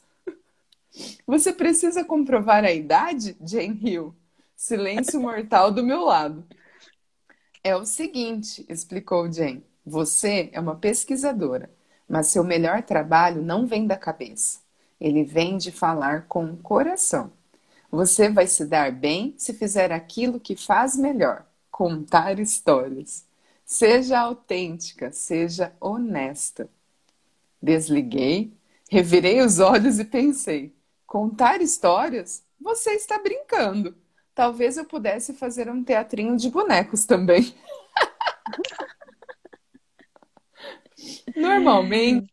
[1.27, 4.15] Você precisa comprovar a idade, Jane Hill?
[4.57, 6.45] Silêncio mortal do meu lado.
[7.63, 9.63] É o seguinte, explicou Jane.
[9.85, 11.71] Você é uma pesquisadora,
[12.09, 14.61] mas seu melhor trabalho não vem da cabeça.
[15.01, 17.31] Ele vem de falar com o coração.
[17.91, 21.45] Você vai se dar bem se fizer aquilo que faz melhor
[21.79, 23.25] contar histórias.
[23.65, 26.69] Seja autêntica, seja honesta.
[27.63, 28.53] Desliguei,
[28.91, 30.75] revirei os olhos e pensei:
[31.07, 32.45] Contar histórias?
[32.61, 33.97] Você está brincando.
[34.35, 37.55] Talvez eu pudesse fazer um teatrinho de bonecos também.
[41.37, 42.29] Normalmente,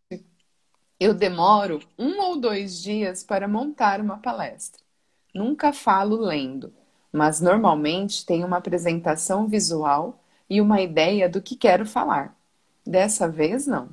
[1.00, 4.82] eu demoro um ou dois dias para montar uma palestra.
[5.36, 6.74] Nunca falo lendo,
[7.16, 12.36] mas normalmente tenho uma apresentação visual e uma ideia do que quero falar.
[12.86, 13.88] Dessa vez, não.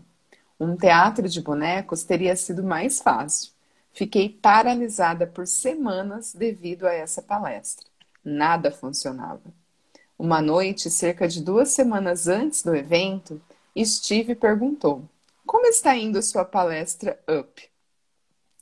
[0.58, 3.52] Um teatro de bonecos teria sido mais fácil.
[3.92, 7.86] Fiquei paralisada por semanas devido a essa palestra.
[8.24, 9.54] Nada funcionava.
[10.18, 13.40] Uma noite, cerca de duas semanas antes do evento,
[13.84, 15.08] Steve perguntou:
[15.46, 17.70] Como está indo sua palestra Up?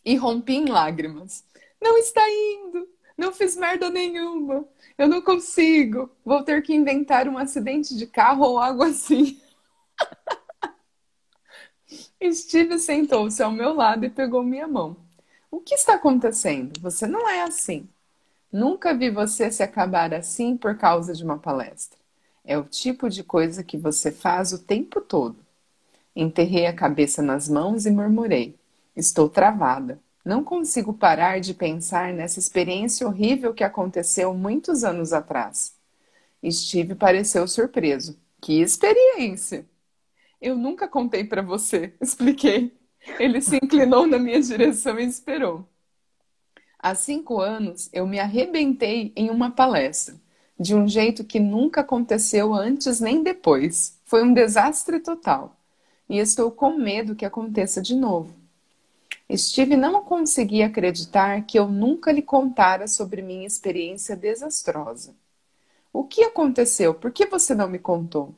[0.04, 1.44] E rompi em lágrimas.
[1.80, 2.89] Não está indo!
[3.20, 4.66] Não fiz merda nenhuma!
[4.96, 6.10] Eu não consigo!
[6.24, 9.38] Vou ter que inventar um acidente de carro ou algo assim.
[12.32, 14.96] Steve sentou-se ao meu lado e pegou minha mão.
[15.50, 16.80] O que está acontecendo?
[16.80, 17.86] Você não é assim.
[18.50, 21.98] Nunca vi você se acabar assim por causa de uma palestra.
[22.42, 25.36] É o tipo de coisa que você faz o tempo todo.
[26.16, 28.58] Enterrei a cabeça nas mãos e murmurei:
[28.96, 30.00] Estou travada.
[30.24, 35.74] Não consigo parar de pensar nessa experiência horrível que aconteceu muitos anos atrás.
[36.48, 38.18] Steve pareceu surpreso.
[38.40, 39.66] Que experiência!
[40.40, 42.72] Eu nunca contei para você, expliquei.
[43.18, 45.66] Ele se inclinou na minha direção e esperou.
[46.78, 50.14] Há cinco anos, eu me arrebentei em uma palestra,
[50.58, 53.98] de um jeito que nunca aconteceu antes nem depois.
[54.04, 55.56] Foi um desastre total.
[56.08, 58.39] E estou com medo que aconteça de novo.
[59.36, 65.14] Steve não conseguia acreditar que eu nunca lhe contara sobre minha experiência desastrosa.
[65.92, 66.94] O que aconteceu?
[66.94, 68.34] Por que você não me contou?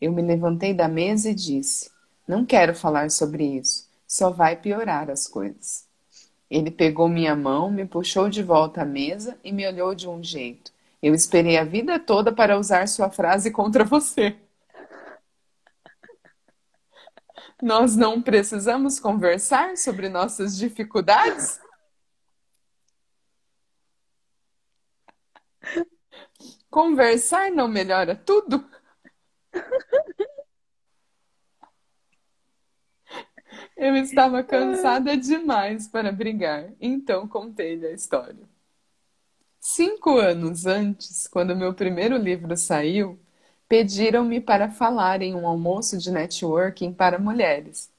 [0.00, 1.90] Eu me levantei da mesa e disse:
[2.26, 3.88] Não quero falar sobre isso.
[4.06, 5.86] Só vai piorar as coisas.
[6.50, 10.22] Ele pegou minha mão, me puxou de volta à mesa e me olhou de um
[10.22, 10.72] jeito.
[11.02, 14.36] Eu esperei a vida toda para usar sua frase contra você.
[17.62, 21.60] Nós não precisamos conversar sobre nossas dificuldades?
[26.70, 28.64] Conversar não melhora tudo?
[33.76, 38.48] Eu estava cansada demais para brigar, então contei-lhe a história.
[39.60, 43.18] Cinco anos antes, quando meu primeiro livro saiu,
[43.68, 47.90] pediram-me para falar em um almoço de networking para mulheres.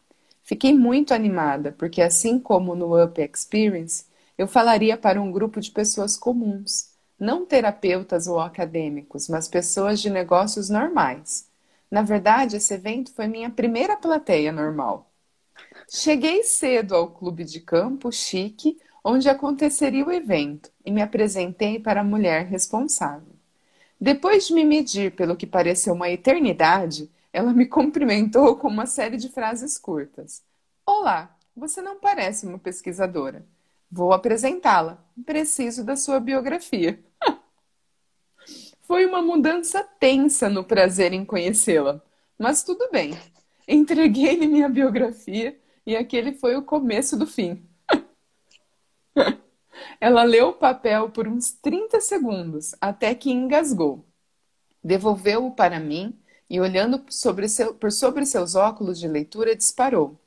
[0.44, 4.06] Fiquei muito animada, porque assim como no Up Experience,
[4.38, 6.90] eu falaria para um grupo de pessoas comuns,
[7.20, 11.48] não terapeutas ou acadêmicos, mas pessoas de negócios normais.
[11.92, 15.12] Na verdade, esse evento foi minha primeira plateia normal.
[15.90, 22.02] Cheguei cedo ao clube de campo chique, onde aconteceria o evento, e me apresentei para
[22.02, 23.39] a mulher responsável.
[24.00, 29.18] Depois de me medir pelo que pareceu uma eternidade, ela me cumprimentou com uma série
[29.18, 30.42] de frases curtas.
[30.86, 33.46] Olá, você não parece uma pesquisadora.
[33.92, 35.04] Vou apresentá-la.
[35.26, 37.04] Preciso da sua biografia.
[38.84, 42.02] Foi uma mudança tensa no prazer em conhecê-la,
[42.38, 43.20] mas tudo bem.
[43.68, 47.69] Entreguei-lhe minha biografia e aquele foi o começo do fim.
[50.00, 54.06] Ela leu o papel por uns 30 segundos, até que engasgou.
[54.84, 56.18] Devolveu-o para mim
[56.50, 60.18] e, olhando sobre seu, por sobre seus óculos de leitura, disparou.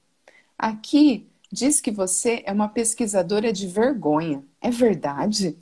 [0.59, 4.45] Aqui diz que você é uma pesquisadora de vergonha.
[4.61, 5.59] É verdade?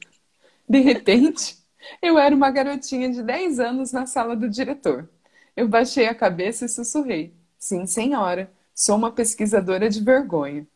[0.69, 1.59] De repente,
[2.03, 5.09] eu era uma garotinha de 10 anos na sala do diretor.
[5.57, 10.67] Eu baixei a cabeça e sussurrei: Sim, senhora, sou uma pesquisadora de vergonha.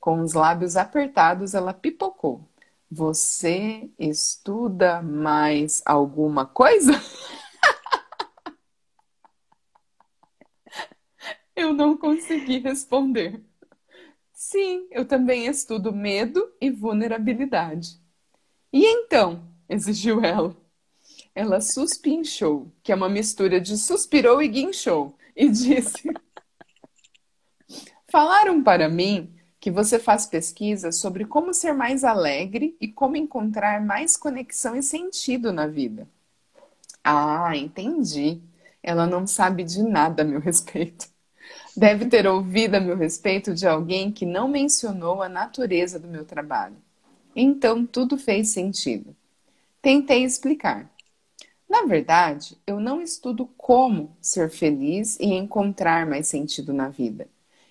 [0.00, 2.48] Com os lábios apertados, ela pipocou:
[2.96, 6.92] Você estuda mais alguma coisa?
[11.56, 13.42] eu não consegui responder.
[14.32, 18.00] Sim, eu também estudo medo e vulnerabilidade.
[18.72, 19.44] E então?
[19.68, 20.56] exigiu ela.
[21.34, 26.14] Ela suspinchou, que é uma mistura de suspirou e guinchou, e disse:
[28.08, 29.33] Falaram para mim
[29.64, 34.82] que você faz pesquisa sobre como ser mais alegre e como encontrar mais conexão e
[34.82, 36.06] sentido na vida.
[37.02, 38.42] Ah, entendi.
[38.82, 41.08] Ela não sabe de nada a meu respeito.
[41.74, 46.26] Deve ter ouvido a meu respeito de alguém que não mencionou a natureza do meu
[46.26, 46.76] trabalho.
[47.34, 49.16] Então tudo fez sentido.
[49.80, 50.92] Tentei explicar.
[51.66, 57.26] Na verdade, eu não estudo como ser feliz e encontrar mais sentido na vida.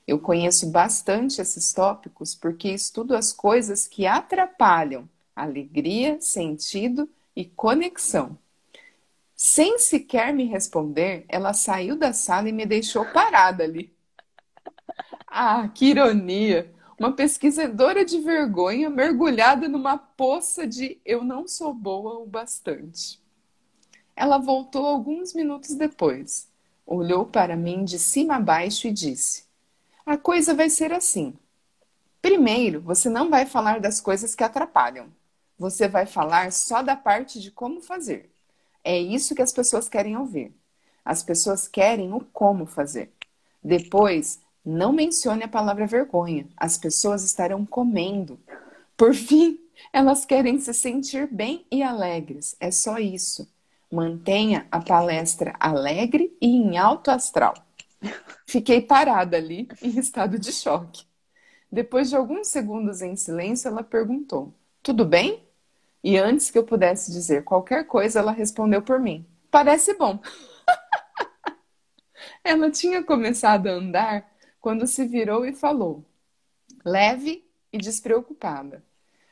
[0.08, 8.38] Eu conheço bastante esses tópicos porque estudo as coisas que atrapalham alegria, sentido e conexão.
[9.36, 13.92] Sem sequer me responder, ela saiu da sala e me deixou parada ali.
[15.36, 16.72] Ah, que ironia!
[17.00, 23.20] Uma pesquisadora de vergonha mergulhada numa poça de eu não sou boa o bastante.
[24.16, 26.48] Ela voltou alguns minutos depois,
[26.86, 29.43] olhou para mim de cima a baixo e disse:
[30.06, 31.34] A coisa vai ser assim.
[32.22, 35.08] Primeiro, você não vai falar das coisas que atrapalham.
[35.58, 38.30] Você vai falar só da parte de como fazer.
[38.84, 40.54] É isso que as pessoas querem ouvir.
[41.06, 43.14] As pessoas querem o como fazer.
[43.64, 46.48] Depois, não mencione a palavra vergonha.
[46.58, 48.38] As pessoas estarão comendo.
[48.98, 49.58] Por fim,
[49.94, 52.58] elas querem se sentir bem e alegres.
[52.60, 53.48] É só isso.
[53.90, 57.54] Mantenha a palestra alegre e em alto astral.
[58.46, 61.06] Fiquei parada ali, em estado de choque.
[61.72, 65.44] Depois de alguns segundos em silêncio, ela perguntou: Tudo bem?
[66.04, 70.20] E antes que eu pudesse dizer qualquer coisa, ela respondeu por mim: Parece bom.
[72.44, 74.34] ela tinha começado a andar
[74.64, 76.06] quando se virou e falou,
[76.86, 78.82] leve e despreocupada.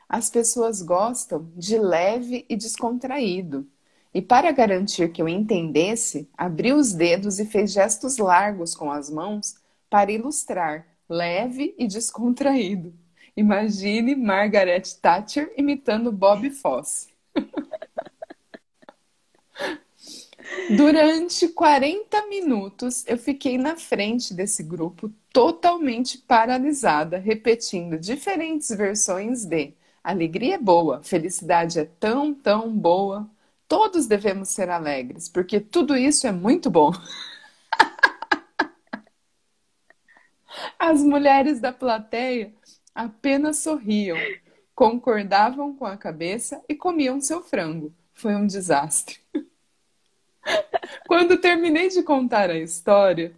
[0.06, 3.66] As pessoas gostam de leve e descontraído.
[4.14, 9.08] E para garantir que eu entendesse, abriu os dedos e fez gestos largos com as
[9.08, 9.54] mãos
[9.88, 12.92] para ilustrar leve e descontraído.
[13.36, 17.08] Imagine Margaret Thatcher imitando Bob Fosse.
[20.76, 29.72] Durante 40 minutos eu fiquei na frente desse grupo totalmente paralisada, repetindo diferentes versões de
[30.04, 33.30] alegria é boa, felicidade é tão, tão boa,
[33.72, 36.92] Todos devemos ser alegres, porque tudo isso é muito bom.
[40.78, 42.52] As mulheres da plateia
[42.94, 44.18] apenas sorriam,
[44.74, 47.94] concordavam com a cabeça e comiam seu frango.
[48.12, 49.20] Foi um desastre.
[51.08, 53.34] Quando terminei de contar a história,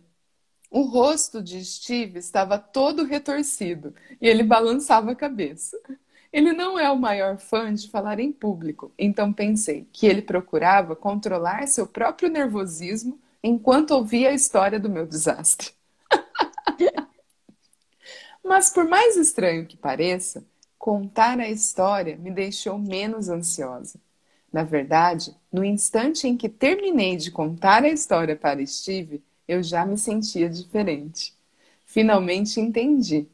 [0.68, 5.78] o rosto de Steve estava todo retorcido e ele balançava a cabeça.
[6.34, 10.96] Ele não é o maior fã de falar em público, então pensei que ele procurava
[10.96, 15.70] controlar seu próprio nervosismo enquanto ouvia a história do meu desastre.
[18.42, 20.44] Mas por mais estranho que pareça,
[20.76, 24.00] contar a história me deixou menos ansiosa.
[24.52, 29.86] Na verdade, no instante em que terminei de contar a história para Steve, eu já
[29.86, 31.32] me sentia diferente.
[31.86, 33.28] Finalmente entendi.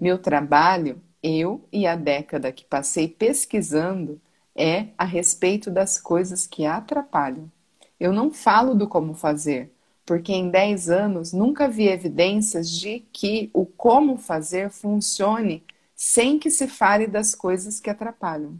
[0.00, 4.20] Meu trabalho eu e a década que passei pesquisando
[4.54, 7.50] é a respeito das coisas que atrapalham.
[7.98, 9.72] Eu não falo do como fazer,
[10.06, 15.62] porque em 10 anos nunca vi evidências de que o como fazer funcione
[15.94, 18.58] sem que se fale das coisas que atrapalham.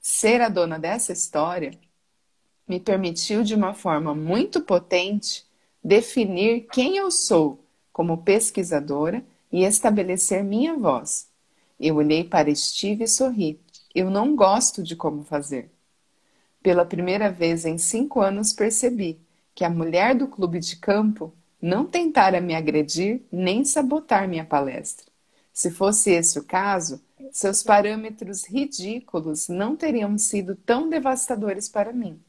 [0.00, 1.72] Ser a dona dessa história
[2.68, 5.46] me permitiu, de uma forma muito potente,
[5.82, 11.28] definir quem eu sou como pesquisadora e estabelecer minha voz.
[11.78, 13.60] Eu olhei para Steve e sorri.
[13.94, 15.70] Eu não gosto de como fazer.
[16.62, 19.20] Pela primeira vez em cinco anos percebi
[19.54, 25.06] que a mulher do clube de campo não tentara me agredir nem sabotar minha palestra.
[25.52, 27.00] Se fosse esse o caso,
[27.32, 32.20] seus parâmetros ridículos não teriam sido tão devastadores para mim.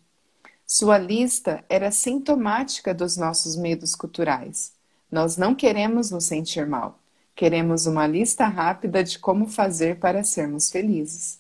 [0.66, 4.74] Sua lista era sintomática dos nossos medos culturais.
[5.12, 7.00] Nós não queremos nos sentir mal.
[7.38, 11.40] Queremos uma lista rápida de como fazer para sermos felizes.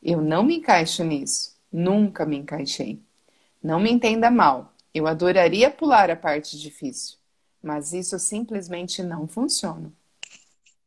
[0.00, 1.56] Eu não me encaixo nisso.
[1.72, 3.02] Nunca me encaixei.
[3.60, 4.72] Não me entenda mal.
[4.94, 7.16] Eu adoraria pular a parte difícil,
[7.60, 9.92] mas isso simplesmente não funciona.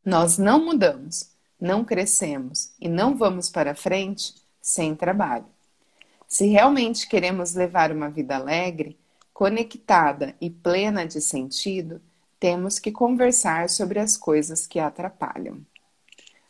[0.02, 1.28] Nós não mudamos,
[1.60, 5.44] não crescemos e não vamos para frente sem trabalho.
[6.26, 8.98] Se realmente queremos levar uma vida alegre,
[9.34, 12.00] conectada e plena de sentido,
[12.44, 15.64] temos que conversar sobre as coisas que atrapalham.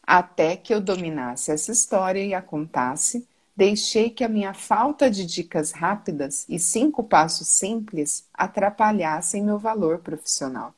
[0.04, 3.24] Até que eu dominasse essa história e a contasse,
[3.56, 10.00] deixei que a minha falta de dicas rápidas e cinco passos simples atrapalhassem meu valor
[10.00, 10.74] profissional.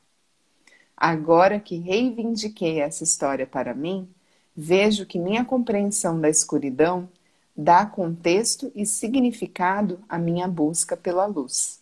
[0.95, 4.07] Agora que reivindiquei essa história para mim,
[4.55, 7.09] vejo que minha compreensão da escuridão
[7.55, 11.81] dá contexto e significado à minha busca pela luz.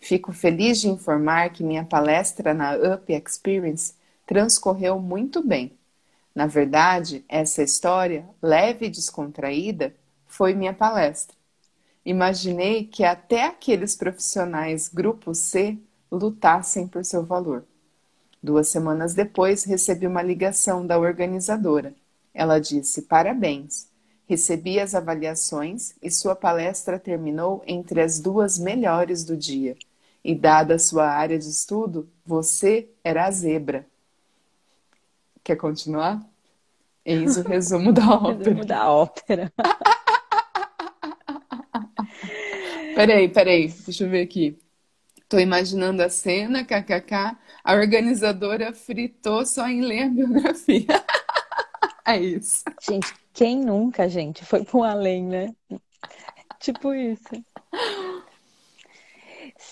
[0.00, 3.92] Fico feliz de informar que minha palestra na Up Experience
[4.26, 5.72] transcorreu muito bem.
[6.34, 9.94] Na verdade, essa história, leve e descontraída,
[10.26, 11.36] foi minha palestra.
[12.04, 15.78] Imaginei que até aqueles profissionais grupo C
[16.10, 17.64] lutassem por seu valor.
[18.42, 21.94] Duas semanas depois, recebi uma ligação da organizadora.
[22.32, 23.88] Ela disse: Parabéns,
[24.26, 29.76] recebi as avaliações e sua palestra terminou entre as duas melhores do dia.
[30.22, 33.86] E, dada a sua área de estudo, você era a zebra.
[35.42, 36.22] Quer continuar?
[37.04, 38.38] Eis o resumo da ópera.
[38.38, 39.52] resumo da ópera.
[42.94, 44.58] peraí, peraí, deixa eu ver aqui.
[45.28, 47.36] Tô imaginando a cena, kkk.
[47.62, 50.86] A organizadora fritou só em ler a biografia.
[52.04, 52.64] é isso.
[52.80, 55.54] Gente, quem nunca, gente, foi pro além, né?
[56.58, 57.28] tipo isso.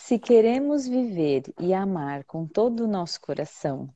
[0.09, 3.91] Se queremos viver e amar com todo o nosso coração,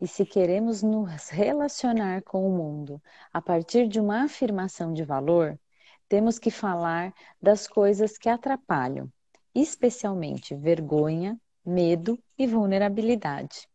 [0.00, 5.60] e se queremos nos relacionar com o mundo a partir de uma afirmação de valor,
[6.08, 9.12] temos que falar das coisas que atrapalham
[9.54, 13.68] especialmente vergonha, medo e vulnerabilidade.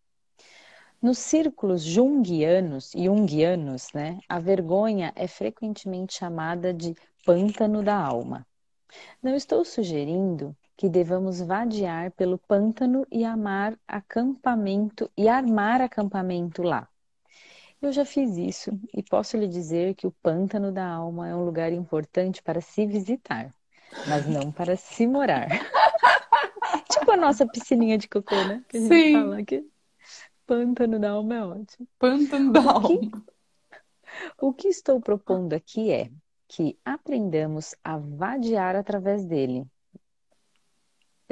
[0.99, 8.47] Nos círculos junguianos e junguianos, né, a vergonha é frequentemente chamada de pântano da alma.
[9.21, 16.87] Não estou sugerindo que devamos vadiar pelo pântano e amar acampamento e armar acampamento lá.
[17.81, 21.43] Eu já fiz isso e posso lhe dizer que o pântano da alma é um
[21.43, 23.53] lugar importante para se visitar
[24.07, 25.47] mas não para se morar.
[26.89, 28.63] tipo a nossa piscininha de cocô, né?
[28.67, 29.13] Que a gente Sim.
[29.13, 29.69] fala aqui.
[30.45, 31.87] Pântano da alma é ótimo.
[31.97, 32.87] Pântano da alma.
[32.87, 33.11] O que,
[34.39, 36.09] o que estou propondo aqui é
[36.47, 39.65] que aprendamos a vadiar através dele.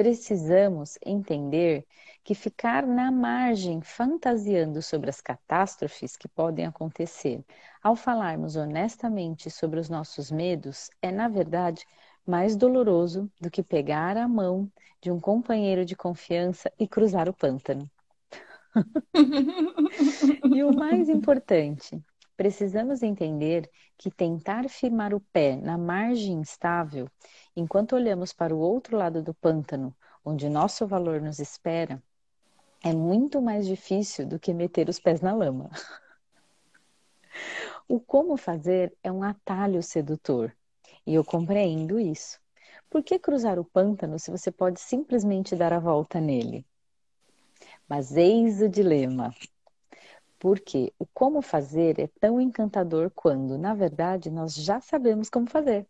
[0.02, 1.86] Precisamos entender
[2.24, 7.44] que ficar na margem fantasiando sobre as catástrofes que podem acontecer
[7.80, 11.86] ao falarmos honestamente sobre os nossos medos é, na verdade,
[12.26, 14.68] mais doloroso do que pegar a mão
[15.00, 17.88] de um companheiro de confiança e cruzar o pântano.
[20.52, 22.02] e o mais importante,
[22.42, 27.08] precisamos entender que tentar firmar o pé na margem instável,
[27.54, 32.02] enquanto olhamos para o outro lado do pântano, onde nosso valor nos espera,
[32.82, 35.70] é muito mais difícil do que meter os pés na lama.
[37.88, 40.52] O como fazer é um atalho sedutor
[41.06, 42.40] e eu compreendo isso.
[42.90, 46.66] Por que cruzar o pântano se você pode simplesmente dar a volta nele?
[47.88, 49.32] Mas eis o dilema.
[50.42, 55.86] Porque o como fazer é tão encantador quando, na verdade, nós já sabemos como fazer.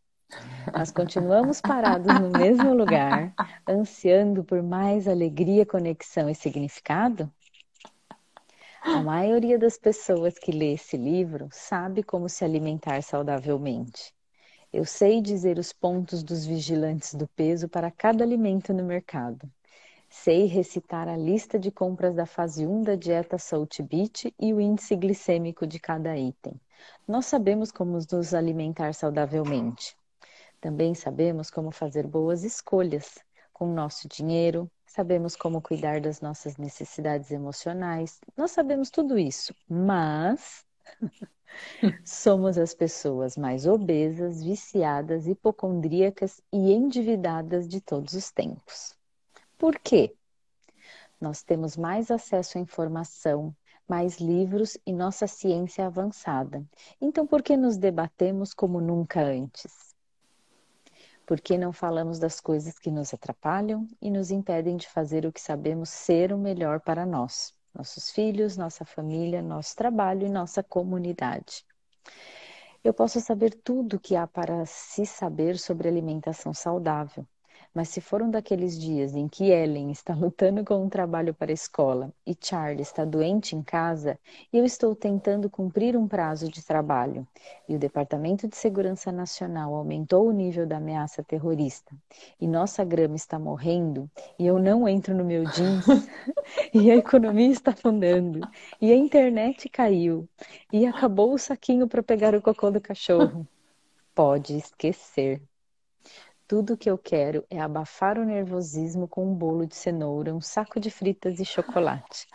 [0.77, 3.35] Nós continuamos parados no mesmo lugar,
[3.67, 7.33] ansiando por mais alegria, conexão e significado?
[8.83, 14.13] A maioria das pessoas que lê esse livro sabe como se alimentar saudavelmente.
[14.71, 19.51] Eu sei dizer os pontos dos vigilantes do peso para cada alimento no mercado.
[20.15, 24.61] Sei recitar a lista de compras da fase 1 da dieta Salt Beach e o
[24.61, 26.61] índice glicêmico de cada item.
[27.09, 29.97] Nós sabemos como nos alimentar saudavelmente.
[30.61, 33.19] Também sabemos como fazer boas escolhas
[33.55, 38.21] com nosso dinheiro, sabemos como cuidar das nossas necessidades emocionais.
[38.37, 40.63] Nós sabemos tudo isso, mas
[42.05, 48.95] Somos as pessoas mais obesas, viciadas, hipocondríacas e endividadas de todos os tempos.
[49.63, 50.13] Por quê?
[51.21, 53.55] Nós temos mais acesso à informação,
[53.87, 56.67] mais livros e nossa ciência avançada.
[57.01, 59.95] Então, por que nos debatemos como nunca antes?
[61.25, 65.33] Por que não falamos das coisas que nos atrapalham e nos impedem de fazer o
[65.33, 67.55] que sabemos ser o melhor para nós?
[67.73, 71.65] nossos filhos, nossa família, nosso trabalho e nossa comunidade.
[72.83, 77.25] Eu posso saber tudo o que há para se saber sobre alimentação saudável,
[77.75, 81.51] mas se for um daqueles dias em que Ellen está lutando com um trabalho para
[81.51, 84.19] a escola e Charlie está doente em casa
[84.53, 87.27] eu estou tentando cumprir um prazo de trabalho
[87.69, 91.95] e o Departamento de Segurança Nacional aumentou o nível da ameaça terrorista
[92.41, 95.87] e nossa grama está morrendo e eu não entro no meu jeans
[96.75, 98.41] e a economia está afundando
[98.81, 100.29] e a internet caiu
[100.73, 103.47] e acabou o saquinho para pegar o cocô do cachorro.
[104.15, 105.43] Pode esquecer.
[106.53, 110.79] Tudo que eu quero é abafar o nervosismo com um bolo de cenoura, um saco
[110.79, 112.29] de fritas e chocolate.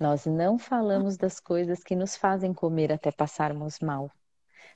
[0.00, 4.10] Nós não falamos das coisas que nos fazem comer até passarmos mal,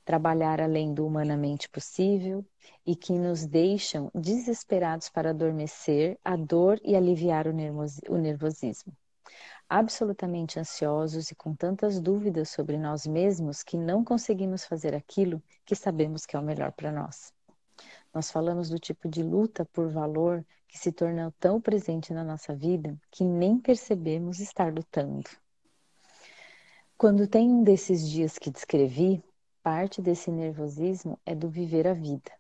[0.05, 2.45] trabalhar além do humanamente possível
[2.85, 8.93] e que nos deixam desesperados para adormecer a dor e aliviar o nervosismo
[9.69, 15.75] absolutamente ansiosos e com tantas dúvidas sobre nós mesmos que não conseguimos fazer aquilo que
[15.75, 17.33] sabemos que é o melhor para nós.
[18.15, 22.55] Nós falamos do tipo de luta por valor que se torna tão presente na nossa
[22.55, 25.29] vida que nem percebemos estar lutando.
[26.97, 29.23] Quando tem um desses dias que descrevi,
[29.63, 32.33] parte desse nervosismo é do viver a vida.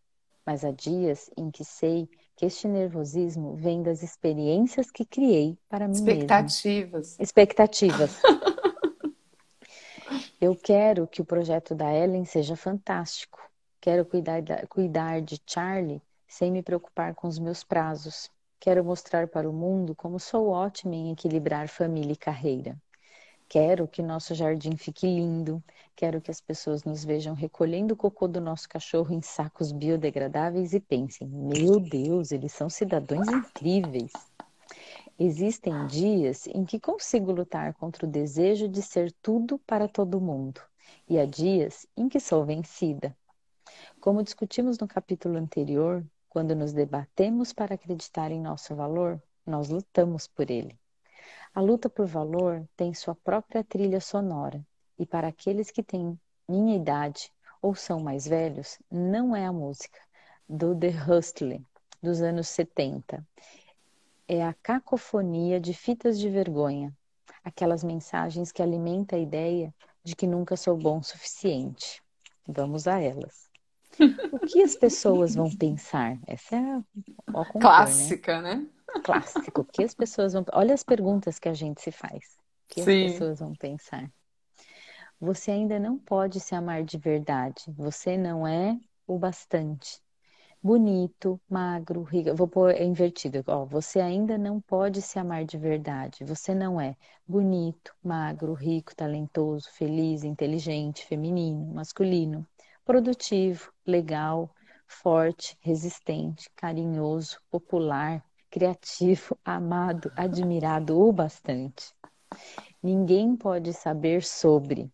[0.45, 2.09] Mas há dias em que sei
[2.39, 7.09] que este nervosismo vem das experiências que criei para mim Expectativas.
[7.09, 7.24] Mesma.
[7.24, 8.22] Expectativas.
[10.41, 13.41] Eu quero que o projeto da Ellen seja fantástico.
[13.80, 18.30] Quero cuidar, cuidar de Charlie sem me preocupar com os meus prazos.
[18.61, 22.78] Quero mostrar para o mundo como sou ótima em equilibrar família e carreira.
[23.49, 25.65] Quero que nosso jardim fique lindo.
[25.97, 30.75] Quero que as pessoas nos vejam recolhendo o cocô do nosso cachorro em sacos biodegradáveis
[30.75, 34.13] e pensem: meu Deus, eles são cidadãos incríveis.
[35.19, 40.61] Existem dias em que consigo lutar contra o desejo de ser tudo para todo mundo,
[41.09, 43.17] e há dias em que sou vencida.
[43.99, 50.29] Como discutimos no capítulo anterior, quando nos debatemos para acreditar em nosso valor, nós lutamos
[50.29, 50.79] por ele.
[51.55, 54.64] A luta por valor tem sua própria trilha sonora,
[54.99, 56.18] e para aqueles que têm
[56.49, 59.99] minha idade ou são mais velhos, não é a música
[60.49, 61.61] do The Hustler
[62.03, 63.26] dos anos 70.
[64.26, 66.93] É a cacofonia de fitas de vergonha,
[67.43, 72.03] aquelas mensagens que alimentam a ideia de que nunca sou bom o suficiente.
[72.47, 73.49] Vamos a elas.
[74.33, 76.18] O que as pessoas vão pensar?
[76.26, 76.85] Essa é a
[77.26, 77.61] concor, né?
[77.61, 78.55] clássica, né?
[78.55, 78.66] né?
[79.05, 79.64] Clássico.
[79.64, 80.45] Que as pessoas vão.
[80.53, 82.39] Olha as perguntas que a gente se faz.
[82.68, 83.07] Que Sim.
[83.07, 84.11] as pessoas vão pensar?
[85.20, 87.62] Você ainda não pode se amar de verdade.
[87.76, 90.01] Você não é o bastante.
[90.62, 92.34] Bonito, magro, rico.
[92.34, 93.43] Vou pôr invertido.
[93.47, 96.24] Ó, você ainda não pode se amar de verdade.
[96.24, 102.47] Você não é bonito, magro, rico, talentoso, feliz, inteligente, feminino, masculino
[102.89, 104.49] produtivo, legal,
[104.86, 111.95] forte, resistente, carinhoso, popular, criativo, amado, admirado o bastante.
[112.83, 114.91] Ninguém pode saber sobre.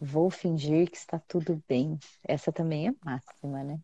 [0.00, 1.98] Vou fingir que está tudo bem.
[2.22, 3.80] Essa também é máxima, né?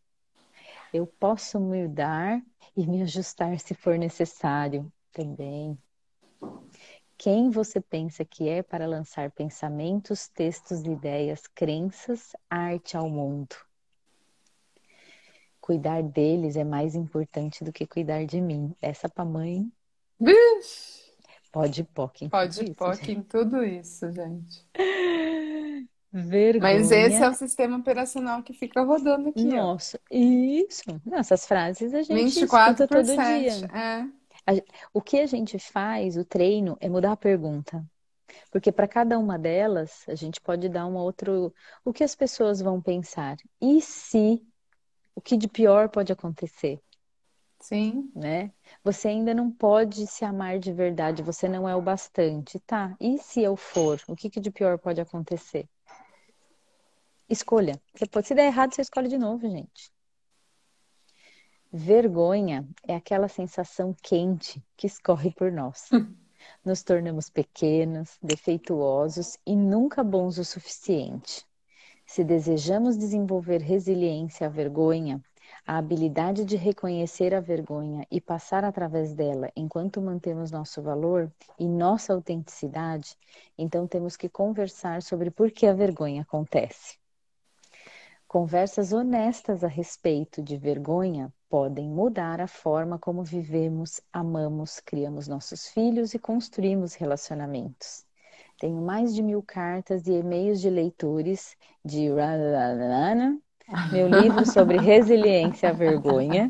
[0.92, 2.42] Eu posso mudar
[2.76, 5.78] e me ajustar se for necessário também
[7.22, 13.54] quem você pensa que é para lançar pensamentos, textos, ideias, crenças, arte ao mundo.
[15.62, 18.74] Cuidar deles é mais importante do que cuidar de mim.
[18.82, 19.70] Essa pra mãe.
[21.52, 24.66] Pode POC em Pode tudo POC em tudo isso, gente.
[26.12, 26.74] Vergonha.
[26.74, 29.44] Mas esse é o sistema operacional que fica rodando aqui.
[29.44, 30.14] Nossa, ó.
[30.14, 30.82] isso.
[31.12, 33.60] Essas frases a gente 24 escuta todo 7.
[33.60, 33.70] dia.
[34.48, 34.62] É.
[34.92, 37.84] O que a gente faz, o treino, é mudar a pergunta.
[38.50, 41.54] Porque para cada uma delas, a gente pode dar um outro.
[41.84, 43.36] O que as pessoas vão pensar?
[43.60, 44.42] E se
[45.14, 46.80] o que de pior pode acontecer?
[47.60, 48.10] Sim.
[48.14, 48.52] Né?
[48.82, 52.58] Você ainda não pode se amar de verdade, você não é o bastante.
[52.60, 54.00] Tá, e se eu for?
[54.08, 55.68] O que, que de pior pode acontecer?
[57.28, 57.80] Escolha.
[57.94, 59.92] Você pode, se der errado, você escolhe de novo, gente.
[61.72, 65.88] Vergonha é aquela sensação quente que escorre por nós.
[66.64, 71.46] Nos tornamos pequenos, defeituosos e nunca bons o suficiente.
[72.12, 75.18] Se desejamos desenvolver resiliência à vergonha,
[75.66, 81.66] a habilidade de reconhecer a vergonha e passar através dela enquanto mantemos nosso valor e
[81.66, 83.16] nossa autenticidade,
[83.56, 86.98] então temos que conversar sobre por que a vergonha acontece.
[88.28, 95.66] Conversas honestas a respeito de vergonha podem mudar a forma como vivemos, amamos, criamos nossos
[95.66, 98.04] filhos e construímos relacionamentos.
[98.62, 102.08] Tenho mais de mil cartas e e-mails de leitores de
[103.90, 106.48] meu livro sobre resiliência à vergonha,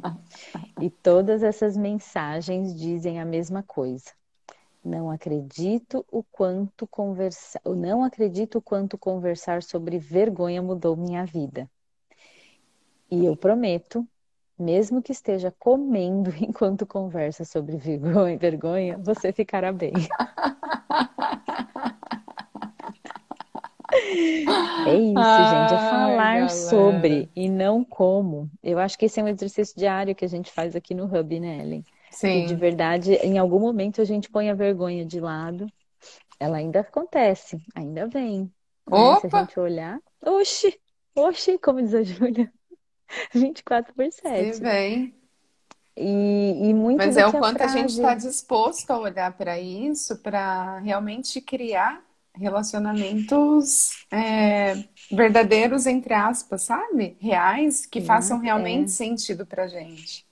[0.78, 4.10] e todas essas mensagens dizem a mesma coisa.
[4.84, 11.66] Não acredito o quanto conversar, não acredito o quanto conversar sobre vergonha mudou minha vida.
[13.10, 14.06] E eu prometo
[14.58, 19.94] mesmo que esteja comendo enquanto conversa sobre vergonha, vergonha você ficará bem.
[23.92, 25.74] É isso, Ai, gente.
[25.74, 26.48] É falar galera.
[26.48, 28.50] sobre e não como.
[28.62, 31.40] Eu acho que esse é um exercício diário que a gente faz aqui no Hub,
[31.40, 31.84] né, Ellen?
[32.10, 32.44] Sim.
[32.44, 35.66] E de verdade, em algum momento a gente põe a vergonha de lado.
[36.38, 38.50] Ela ainda acontece, ainda vem.
[38.90, 39.20] Né?
[39.20, 40.78] Se a gente olhar, oxi,
[41.14, 42.52] oxi, como diz a Júlia.
[43.32, 44.54] 24 por 7.
[44.54, 45.14] Se vem.
[45.96, 47.78] E, e muito Mas é o quanto a, frase...
[47.78, 52.02] a gente está disposto a olhar para isso, para realmente criar
[52.34, 57.16] relacionamentos é, verdadeiros, entre aspas, sabe?
[57.20, 58.88] Reais, que façam realmente é.
[58.88, 60.26] sentido pra gente.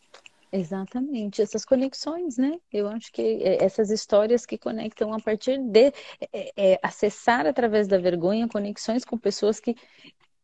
[0.53, 2.59] Exatamente, essas conexões, né?
[2.72, 5.92] Eu acho que é, essas histórias que conectam a partir de
[6.32, 9.76] é, é, acessar através da vergonha conexões com pessoas que,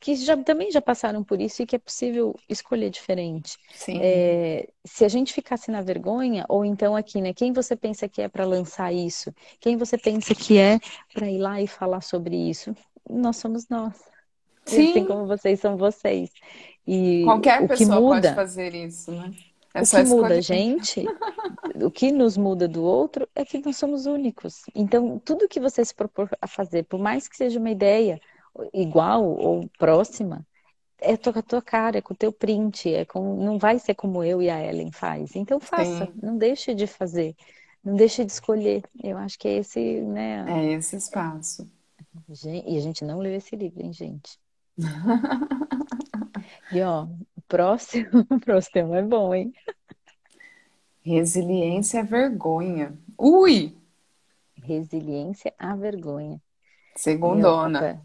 [0.06, 3.58] que já, também já passaram por isso e que é possível escolher diferente.
[3.88, 7.34] É, se a gente ficasse na vergonha, ou então aqui, né?
[7.34, 9.34] Quem você pensa que é para lançar isso?
[9.58, 10.78] Quem você pensa que é
[11.12, 12.72] para ir lá e falar sobre isso?
[13.10, 13.94] Nós somos nós.
[14.64, 14.90] Sim.
[14.90, 16.30] Assim como vocês são vocês.
[16.86, 19.32] E Qualquer pessoa muda, pode fazer isso, né?
[19.74, 21.04] É o que muda a gente,
[21.82, 24.62] o que nos muda do outro é que nós somos únicos.
[24.72, 28.20] Então, tudo que você se propor a fazer, por mais que seja uma ideia
[28.72, 30.46] igual ou próxima,
[30.98, 33.94] é com a tua cara, é com o teu print, é com, não vai ser
[33.94, 35.36] como eu e a Ellen faz.
[35.36, 36.12] Então faça, Sim.
[36.22, 37.34] não deixe de fazer,
[37.84, 38.82] não deixe de escolher.
[39.02, 40.44] Eu acho que é esse, né?
[40.48, 41.70] É esse espaço.
[42.44, 44.38] E a gente não leu esse livro, hein, gente?
[46.72, 47.06] e ó,
[47.46, 49.52] próximo, próximo é bom, hein?
[51.02, 52.98] Resiliência à vergonha.
[53.18, 53.76] Ui!
[54.56, 56.40] Resiliência à vergonha.
[56.96, 58.02] Segundona.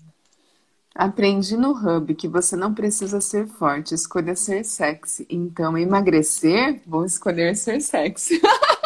[0.94, 5.26] Aprendi no Hub que você não precisa ser forte, escolha ser sexy.
[5.30, 8.42] Então, emagrecer, vou escolher ser sexy.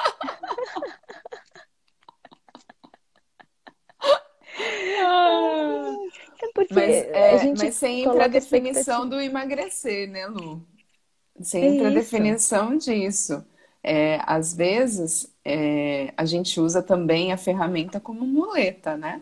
[6.56, 10.66] Porque mas, é, a gente mas sem entra a definição do emagrecer, né, Lu?
[11.42, 13.46] Sem entra a definição disso.
[13.84, 19.22] É, às vezes, é, a gente usa também a ferramenta como muleta, né?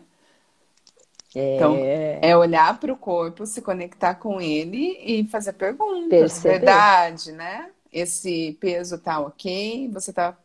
[1.34, 1.56] É...
[1.56, 6.08] Então, é olhar para o corpo, se conectar com ele e fazer perguntas.
[6.08, 6.58] Perceber.
[6.58, 7.70] Verdade, né?
[7.92, 9.90] Esse peso tá ok?
[9.92, 10.36] Você tá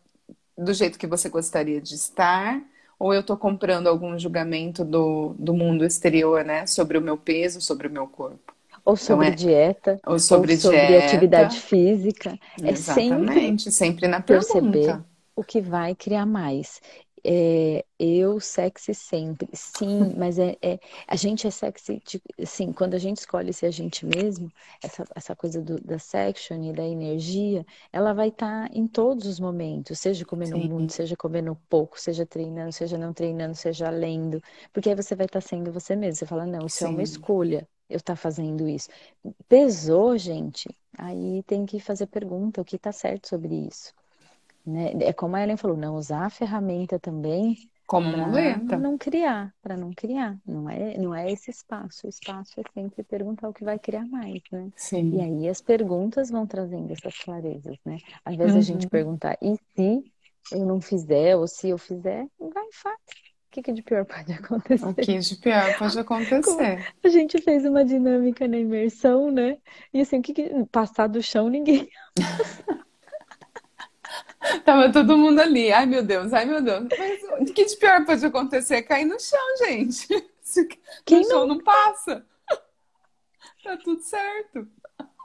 [0.58, 2.62] do jeito que você gostaria de estar?
[3.00, 6.68] ou eu estou comprando algum julgamento do, do mundo exterior, né?
[6.68, 8.54] Sobre o meu peso, sobre o meu corpo.
[8.84, 9.36] Ou sobre então, é...
[9.36, 11.06] dieta, ou sobre, ou sobre dieta.
[11.06, 12.38] atividade física.
[12.62, 14.54] Exatamente, é sempre, sempre na pergunta.
[14.54, 15.00] perceber
[15.36, 16.82] o que vai criar mais
[17.24, 22.93] é, eu sexy sempre, sim, mas é, é, a gente é sexy, tipo, assim, quando
[22.93, 24.51] a gente escolhe ser a gente mesmo,
[24.84, 29.26] essa, essa coisa do, da section e da energia, ela vai estar tá em todos
[29.26, 30.70] os momentos, seja comendo sim.
[30.70, 34.41] muito, seja comendo pouco, seja treinando, seja não treinando, seja lendo,
[34.74, 36.86] porque aí você vai estar tá sendo você mesmo, você fala, não, isso sim.
[36.86, 38.89] é uma escolha, eu estar tá fazendo isso.
[39.47, 43.93] Pesou, gente, aí tem que fazer pergunta, o que está certo sobre isso.
[44.66, 44.91] Né?
[44.99, 47.57] É como a Ellen falou, não usar a ferramenta também
[47.89, 48.78] como muleta.
[48.78, 50.38] não criar, para não criar.
[50.45, 52.05] Não é, não é esse espaço.
[52.05, 54.70] O espaço é sempre perguntar o que vai criar mais, né?
[54.76, 55.16] Sim.
[55.16, 57.97] E aí as perguntas vão trazendo essas clarezas, né?
[58.24, 58.60] Às vezes uhum.
[58.60, 58.89] a gente uhum.
[58.89, 60.03] perguntar, e se
[60.51, 62.95] eu não fizer, ou se eu fizer, vai e faz.
[62.95, 64.86] O que, que de pior pode acontecer?
[64.86, 66.93] O que de pior pode acontecer?
[67.03, 69.57] A gente fez uma dinâmica na imersão, né?
[69.91, 71.89] E assim, o que, que passar do chão ninguém.
[74.66, 75.72] Tava todo mundo ali.
[75.72, 76.88] Ai, meu Deus, ai, meu Deus.
[76.98, 78.84] Mas o que de pior pode acontecer?
[78.84, 80.08] Cair no chão, gente.
[80.42, 80.68] Se
[81.06, 81.56] Quem no chão não...
[81.56, 82.26] não passa.
[83.62, 84.66] Tá tudo certo.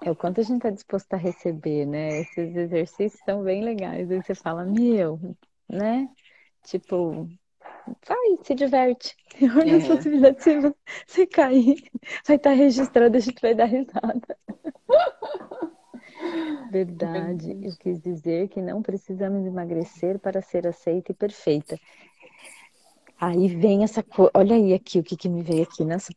[0.02, 2.20] É o quanto a gente tá disposto a receber, né?
[2.20, 4.10] Esses exercícios são bem legais.
[4.10, 5.20] Aí você fala, meu,
[5.68, 6.08] né?
[6.64, 7.28] Tipo,
[8.06, 9.16] vai, se diverte.
[9.40, 9.76] Olha é.
[9.76, 10.74] as possibilidades de
[11.06, 11.90] você cair.
[12.26, 14.36] Vai estar tá registrado, a gente vai dar risada.
[16.70, 17.58] Verdade.
[17.62, 21.78] Eu quis dizer que não precisamos emagrecer para ser aceita e perfeita.
[23.20, 24.30] Aí vem essa coisa.
[24.34, 25.84] Olha aí aqui o que, que me veio aqui.
[25.84, 26.12] Nossa,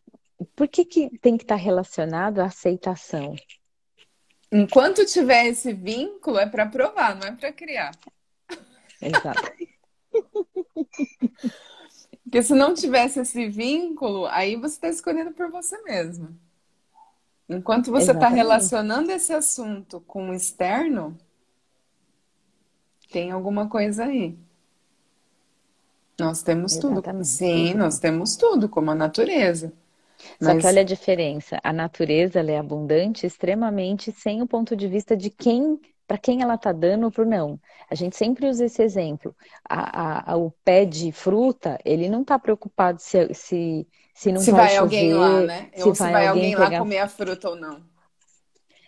[0.56, 3.35] por que, que tem que estar relacionado à aceitação?
[4.52, 7.91] Enquanto tiver esse vínculo, é para provar, não é para criar.
[9.02, 9.52] Exato.
[12.23, 16.38] Porque se não tivesse esse vínculo, aí você está escolhendo por você mesmo.
[17.49, 21.18] Enquanto você está relacionando esse assunto com o externo,
[23.10, 24.38] tem alguma coisa aí.
[26.19, 27.03] Nós temos Exatamente.
[27.06, 27.24] tudo.
[27.24, 29.72] Sim, nós temos tudo, como a natureza.
[30.41, 30.61] Só Mas...
[30.61, 31.60] que olha a diferença.
[31.64, 36.56] A natureza é abundante extremamente sem o ponto de vista de quem, para quem ela
[36.56, 37.60] está dando ou para não.
[37.90, 39.36] A gente sempre usa esse exemplo.
[39.69, 43.88] A, a, a, o pé de fruta, ele não está preocupado se, se
[44.18, 45.69] se não se vai, vai chover, alguém lá, né?
[45.76, 47.84] Se ou se vai, vai alguém, alguém lá comer a fruta ou não.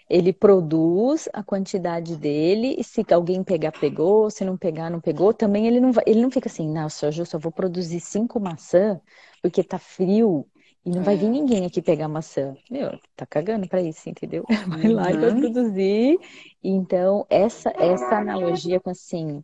[0.09, 5.31] Ele produz a quantidade dele, e se alguém pegar, pegou, se não pegar, não pegou.
[5.31, 8.99] Também ele não vai, ele não fica assim, nossa, eu só vou produzir cinco maçã
[9.39, 10.47] porque tá frio
[10.83, 11.03] e não é.
[11.03, 12.55] vai vir ninguém aqui pegar maçã.
[12.67, 14.43] Meu, tá cagando para isso, entendeu?
[14.67, 15.41] Vai lá e vai uhum.
[15.41, 16.17] produzir.
[16.63, 19.43] Então, essa, essa analogia com assim,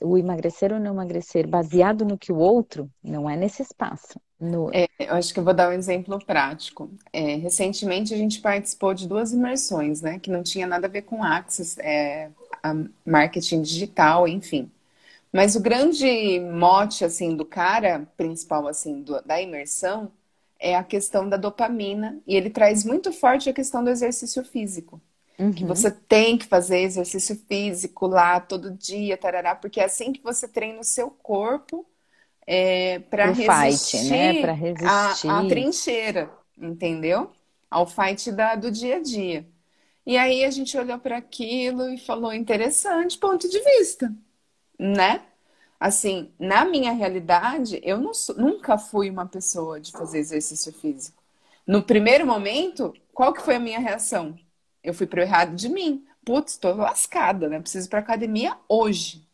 [0.00, 4.70] o emagrecer ou não emagrecer, baseado no que o outro, não é nesse espaço No...
[4.72, 6.90] É, eu acho que eu vou dar um exemplo prático.
[7.12, 10.18] É, recentemente a gente participou de duas imersões, né?
[10.18, 12.30] Que não tinha nada a ver com Access, é,
[13.04, 14.70] marketing digital, enfim.
[15.32, 20.10] Mas o grande mote, assim, do cara principal, assim, do, da imersão
[20.58, 22.18] é a questão da dopamina.
[22.26, 25.00] E ele traz muito forte a questão do exercício físico.
[25.38, 25.52] Uhum.
[25.52, 30.22] Que você tem que fazer exercício físico lá todo dia, tarará, porque é assim que
[30.22, 31.86] você treina o seu corpo
[32.46, 34.40] é, para resistir, fight, né?
[34.40, 35.28] Pra resistir.
[35.28, 37.32] A, a trincheira, entendeu?
[37.70, 39.46] Ao fight da, do dia a dia.
[40.06, 44.14] E aí a gente olhou para aquilo e falou interessante ponto de vista,
[44.78, 45.22] né?
[45.80, 51.22] Assim, na minha realidade, eu não, nunca fui uma pessoa de fazer exercício físico.
[51.66, 54.38] No primeiro momento, qual que foi a minha reação?
[54.82, 56.06] Eu fui pro errado de mim.
[56.24, 57.60] Putz, tô lascada, né?
[57.60, 59.26] Preciso ir pra academia hoje.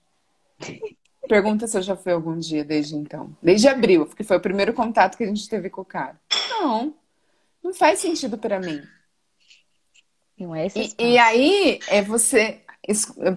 [1.29, 3.35] Pergunta se eu já fui algum dia desde então.
[3.43, 6.21] Desde abril, que foi o primeiro contato que a gente teve com o cara.
[6.51, 6.95] Não,
[7.63, 8.83] não faz sentido para mim.
[10.39, 12.63] Não é esse e, e aí é você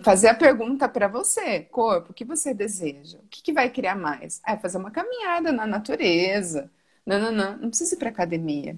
[0.01, 3.19] fazer a pergunta para você, corpo, o que você deseja?
[3.19, 4.41] O que, que vai criar mais?
[4.43, 6.71] Ah, é fazer uma caminhada na natureza.
[7.05, 8.75] Não, não, não, não precisa ir para academia.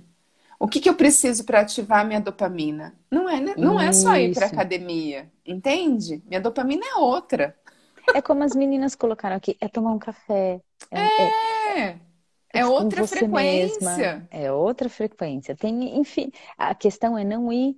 [0.59, 2.93] O que, que eu preciso para ativar minha dopamina?
[3.09, 3.53] Não é, né?
[3.57, 6.21] não é só ir para academia, entende?
[6.25, 7.55] Minha dopamina é outra.
[8.13, 10.61] É como as meninas colocaram aqui, é tomar um café.
[10.91, 11.99] É, é, é,
[12.53, 13.79] é outra frequência.
[13.79, 15.55] Mesma, é outra frequência.
[15.55, 17.77] Tem, enfim, a questão é não ir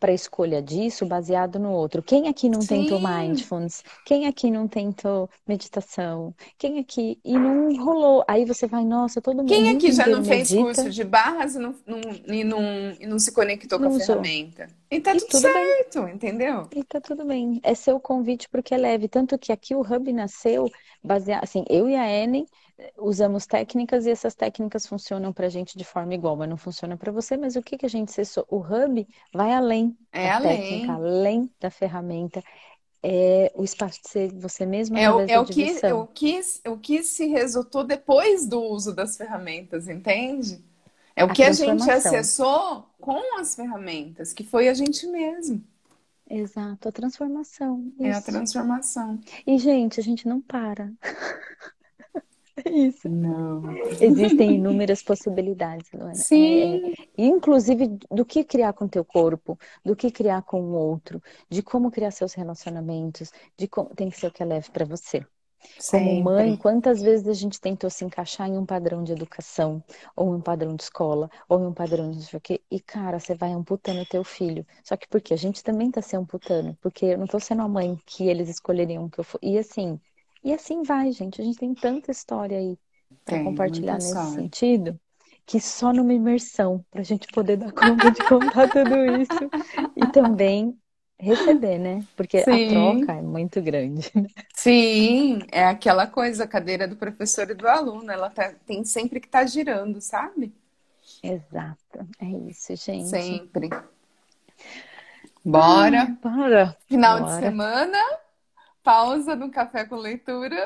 [0.00, 2.02] para a escolha disso baseado no outro.
[2.02, 2.84] Quem aqui não Sim.
[2.84, 3.84] tentou mindfulness?
[4.06, 6.34] Quem aqui não tentou meditação?
[6.56, 8.24] Quem aqui e não rolou?
[8.26, 9.48] Aí você vai, nossa, todo mundo.
[9.48, 10.64] Quem aqui já não fez medita.
[10.64, 12.00] curso de barras e não, não,
[12.34, 12.62] e não,
[12.98, 14.22] e não se conectou não com a usou.
[14.22, 14.68] ferramenta?
[14.90, 16.14] E tá e tudo, tudo, certo, bem.
[16.14, 16.68] entendeu?
[16.74, 17.60] E tá tudo bem.
[17.62, 19.08] É seu convite porque é leve.
[19.08, 20.68] Tanto que aqui o Hub nasceu
[21.02, 22.46] baseado, assim, eu e a Ellen
[22.98, 26.96] usamos técnicas e essas técnicas funcionam para a gente de forma igual, mas não funciona
[26.96, 27.36] para você.
[27.36, 28.46] Mas o que, que a gente acessou?
[28.48, 30.56] O Hub vai além é da além.
[30.58, 32.42] técnica, além da ferramenta.
[33.02, 36.76] É o espaço de ser você mesmo é, o, é o que o que o
[36.76, 40.62] que se resultou depois do uso das ferramentas, entende?
[41.14, 45.62] É o a que a gente acessou com as ferramentas, que foi a gente mesmo.
[46.28, 47.92] Exato, a transformação.
[47.98, 48.04] Isso.
[48.04, 49.18] É a transformação.
[49.44, 50.92] E, gente, a gente não para.
[52.66, 53.08] Isso.
[53.08, 53.62] Não.
[54.00, 56.14] Existem inúmeras possibilidades, Luana.
[56.14, 56.92] Sim.
[56.92, 61.62] É, inclusive do que criar com teu corpo, do que criar com o outro, de
[61.62, 65.24] como criar seus relacionamentos, de como tem que ser o que é leve para você.
[65.86, 66.22] Como Sempre.
[66.22, 69.82] mãe, quantas vezes a gente tentou se encaixar em um padrão de educação,
[70.16, 72.62] ou em um padrão de escola, ou em um padrão de não sei o quê,
[72.70, 74.66] e cara, você vai amputando teu filho.
[74.84, 77.68] Só que porque a gente também tá se amputando, porque eu não tô sendo a
[77.68, 79.38] mãe que eles escolheriam que eu for.
[79.42, 80.00] E assim,
[80.44, 81.40] e assim vai, gente.
[81.40, 82.78] A gente tem tanta história aí
[83.24, 84.32] para compartilhar nesse história.
[84.34, 84.98] sentido
[85.46, 89.50] que só numa imersão para a gente poder dar conta de contar tudo isso
[89.96, 90.78] e também
[91.20, 92.04] receber, né?
[92.16, 92.66] Porque Sim.
[92.66, 94.10] a troca é muito grande.
[94.54, 99.20] Sim, é aquela coisa, a cadeira do professor e do aluno, ela tá, tem sempre
[99.20, 100.52] que estar tá girando, sabe?
[101.22, 103.08] Exato, é isso, gente.
[103.08, 103.68] Sempre.
[105.44, 106.02] Bora.
[106.02, 106.76] Ah, bora.
[106.86, 107.34] Final bora.
[107.34, 107.98] de semana
[108.82, 110.56] pausa no café com leitura.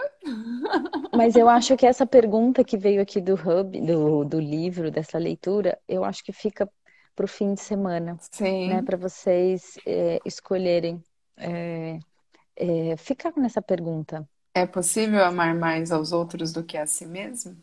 [1.14, 5.18] Mas eu acho que essa pergunta que veio aqui do hub, do, do livro, dessa
[5.18, 6.68] leitura, eu acho que fica
[7.14, 8.16] para o fim de semana.
[8.30, 8.68] Sim.
[8.68, 11.02] Né, para vocês é, escolherem.
[11.36, 11.98] É,
[12.56, 14.28] é, ficar nessa pergunta.
[14.54, 17.56] É possível amar mais aos outros do que a si mesmo?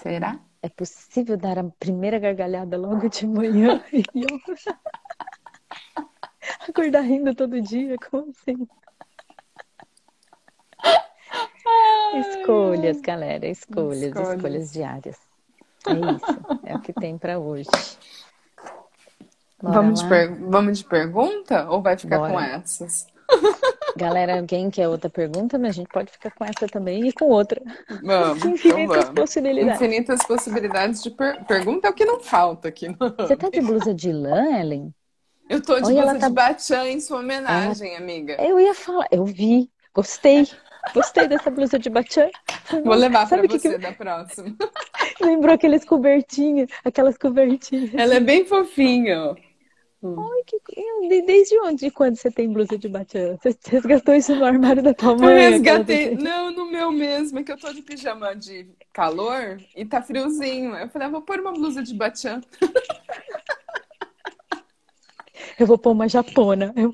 [0.00, 0.40] Será?
[0.62, 4.28] É possível dar a primeira gargalhada logo de manhã e eu...
[6.68, 8.66] Acordar rindo todo dia, como assim?
[12.14, 15.18] Escolhas, galera, escolhas, escolhas, escolhas diárias.
[15.86, 17.68] É isso, é o que tem para hoje.
[19.62, 20.08] vamos de,
[20.48, 22.32] vamos de pergunta ou vai ficar Bora.
[22.32, 23.06] com essas?
[23.96, 27.26] Galera, alguém quer outra pergunta, mas a gente pode ficar com essa também e com
[27.26, 27.60] outra.
[28.02, 29.20] Vamos, Infinitas vamos.
[29.20, 29.80] possibilidades.
[29.80, 31.44] Infinitas possibilidades de per...
[31.46, 32.94] pergunta é o que não falta aqui.
[33.18, 34.94] Você tá de blusa de lã, Ellen?
[35.48, 36.28] Eu tô de Olha, blusa tá...
[36.28, 37.98] de batiã em sua homenagem, ela...
[37.98, 38.36] amiga.
[38.38, 40.46] Eu ia falar, eu vi, gostei.
[40.94, 42.28] Gostei dessa blusa de batiã.
[42.84, 43.78] Vou levar Sabe pra você que...
[43.78, 44.56] da próxima.
[45.20, 47.94] Lembrou aqueles cobertinhos, aquelas cobertinhas.
[47.94, 49.36] Ela é bem fofinha, ó.
[50.04, 51.22] Ai, que...
[51.22, 53.36] Desde onde e quando você tem blusa de batiã?
[53.42, 55.34] Você resgatou isso no armário da tua mãe?
[55.34, 56.14] Eu resgatei.
[56.14, 60.76] Não, no meu mesmo, é que eu tô de pijama de calor e tá friozinho.
[60.76, 62.40] Eu falei, ah, vou pôr uma blusa de batiã.
[65.58, 66.72] Eu vou pôr uma japona.
[66.76, 66.92] Eu...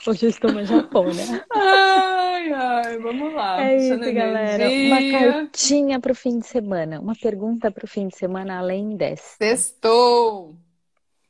[0.06, 1.46] Hoje eu estou uma japona.
[1.52, 3.62] Ai, Ai, ai, vamos lá.
[3.62, 4.68] É isso, galera.
[4.70, 6.98] Uma cartinha para o fim de semana.
[7.00, 9.36] Uma pergunta para o fim de semana além dessa.
[9.36, 10.56] Sextou!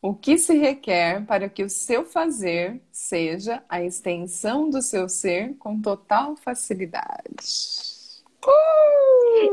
[0.00, 5.54] o que se requer para que o seu fazer seja a extensão do seu ser
[5.58, 7.70] com total facilidade?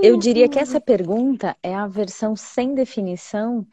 [0.01, 3.67] Eu diria que essa pergunta é a versão sem definição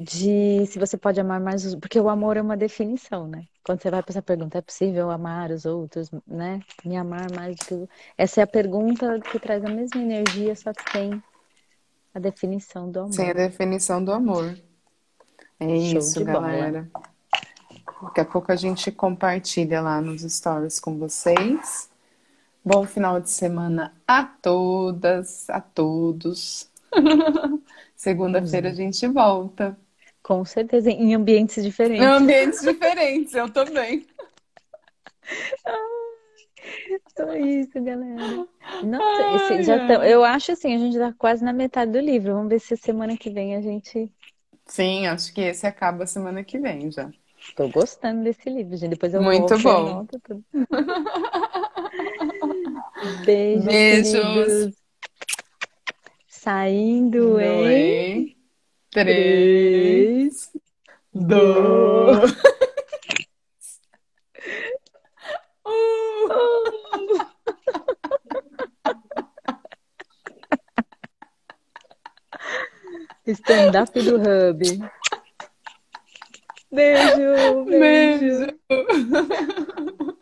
[0.00, 1.74] de se você pode amar mais os...
[1.74, 3.44] Porque o amor é uma definição, né?
[3.62, 6.60] Quando você vai para essa pergunta, é possível amar os outros, né?
[6.82, 7.88] Me amar mais do que...
[8.16, 11.22] Essa é a pergunta que traz a mesma energia, só que tem
[12.14, 13.12] a definição do amor.
[13.12, 14.58] Sem a definição do amor.
[15.60, 16.88] É Show isso, galera.
[16.90, 17.06] Bola.
[18.04, 21.90] Daqui a pouco a gente compartilha lá nos stories com vocês.
[22.64, 26.70] Bom final de semana a todas, a todos.
[27.94, 29.76] Segunda-feira a gente volta.
[30.30, 32.04] Com certeza, em ambientes diferentes.
[32.04, 34.06] Em ambientes diferentes, eu também.
[37.16, 38.46] Só isso, galera.
[38.84, 42.32] Nossa, ai, já tá, eu acho assim, a gente tá quase na metade do livro.
[42.34, 44.08] Vamos ver se semana que vem a gente.
[44.66, 47.10] Sim, acho que esse acaba semana que vem já.
[47.56, 48.90] Tô gostando desse livro, gente.
[48.90, 50.06] Depois eu Muito vou bom.
[53.26, 53.64] Beijos.
[53.64, 54.76] Beijos.
[56.28, 58.39] Saindo em.
[58.90, 60.50] Três,
[61.14, 62.34] dois.
[73.26, 74.60] Stand-up do Hub.
[76.72, 78.58] Beijo, beijo.
[78.68, 80.16] beijo.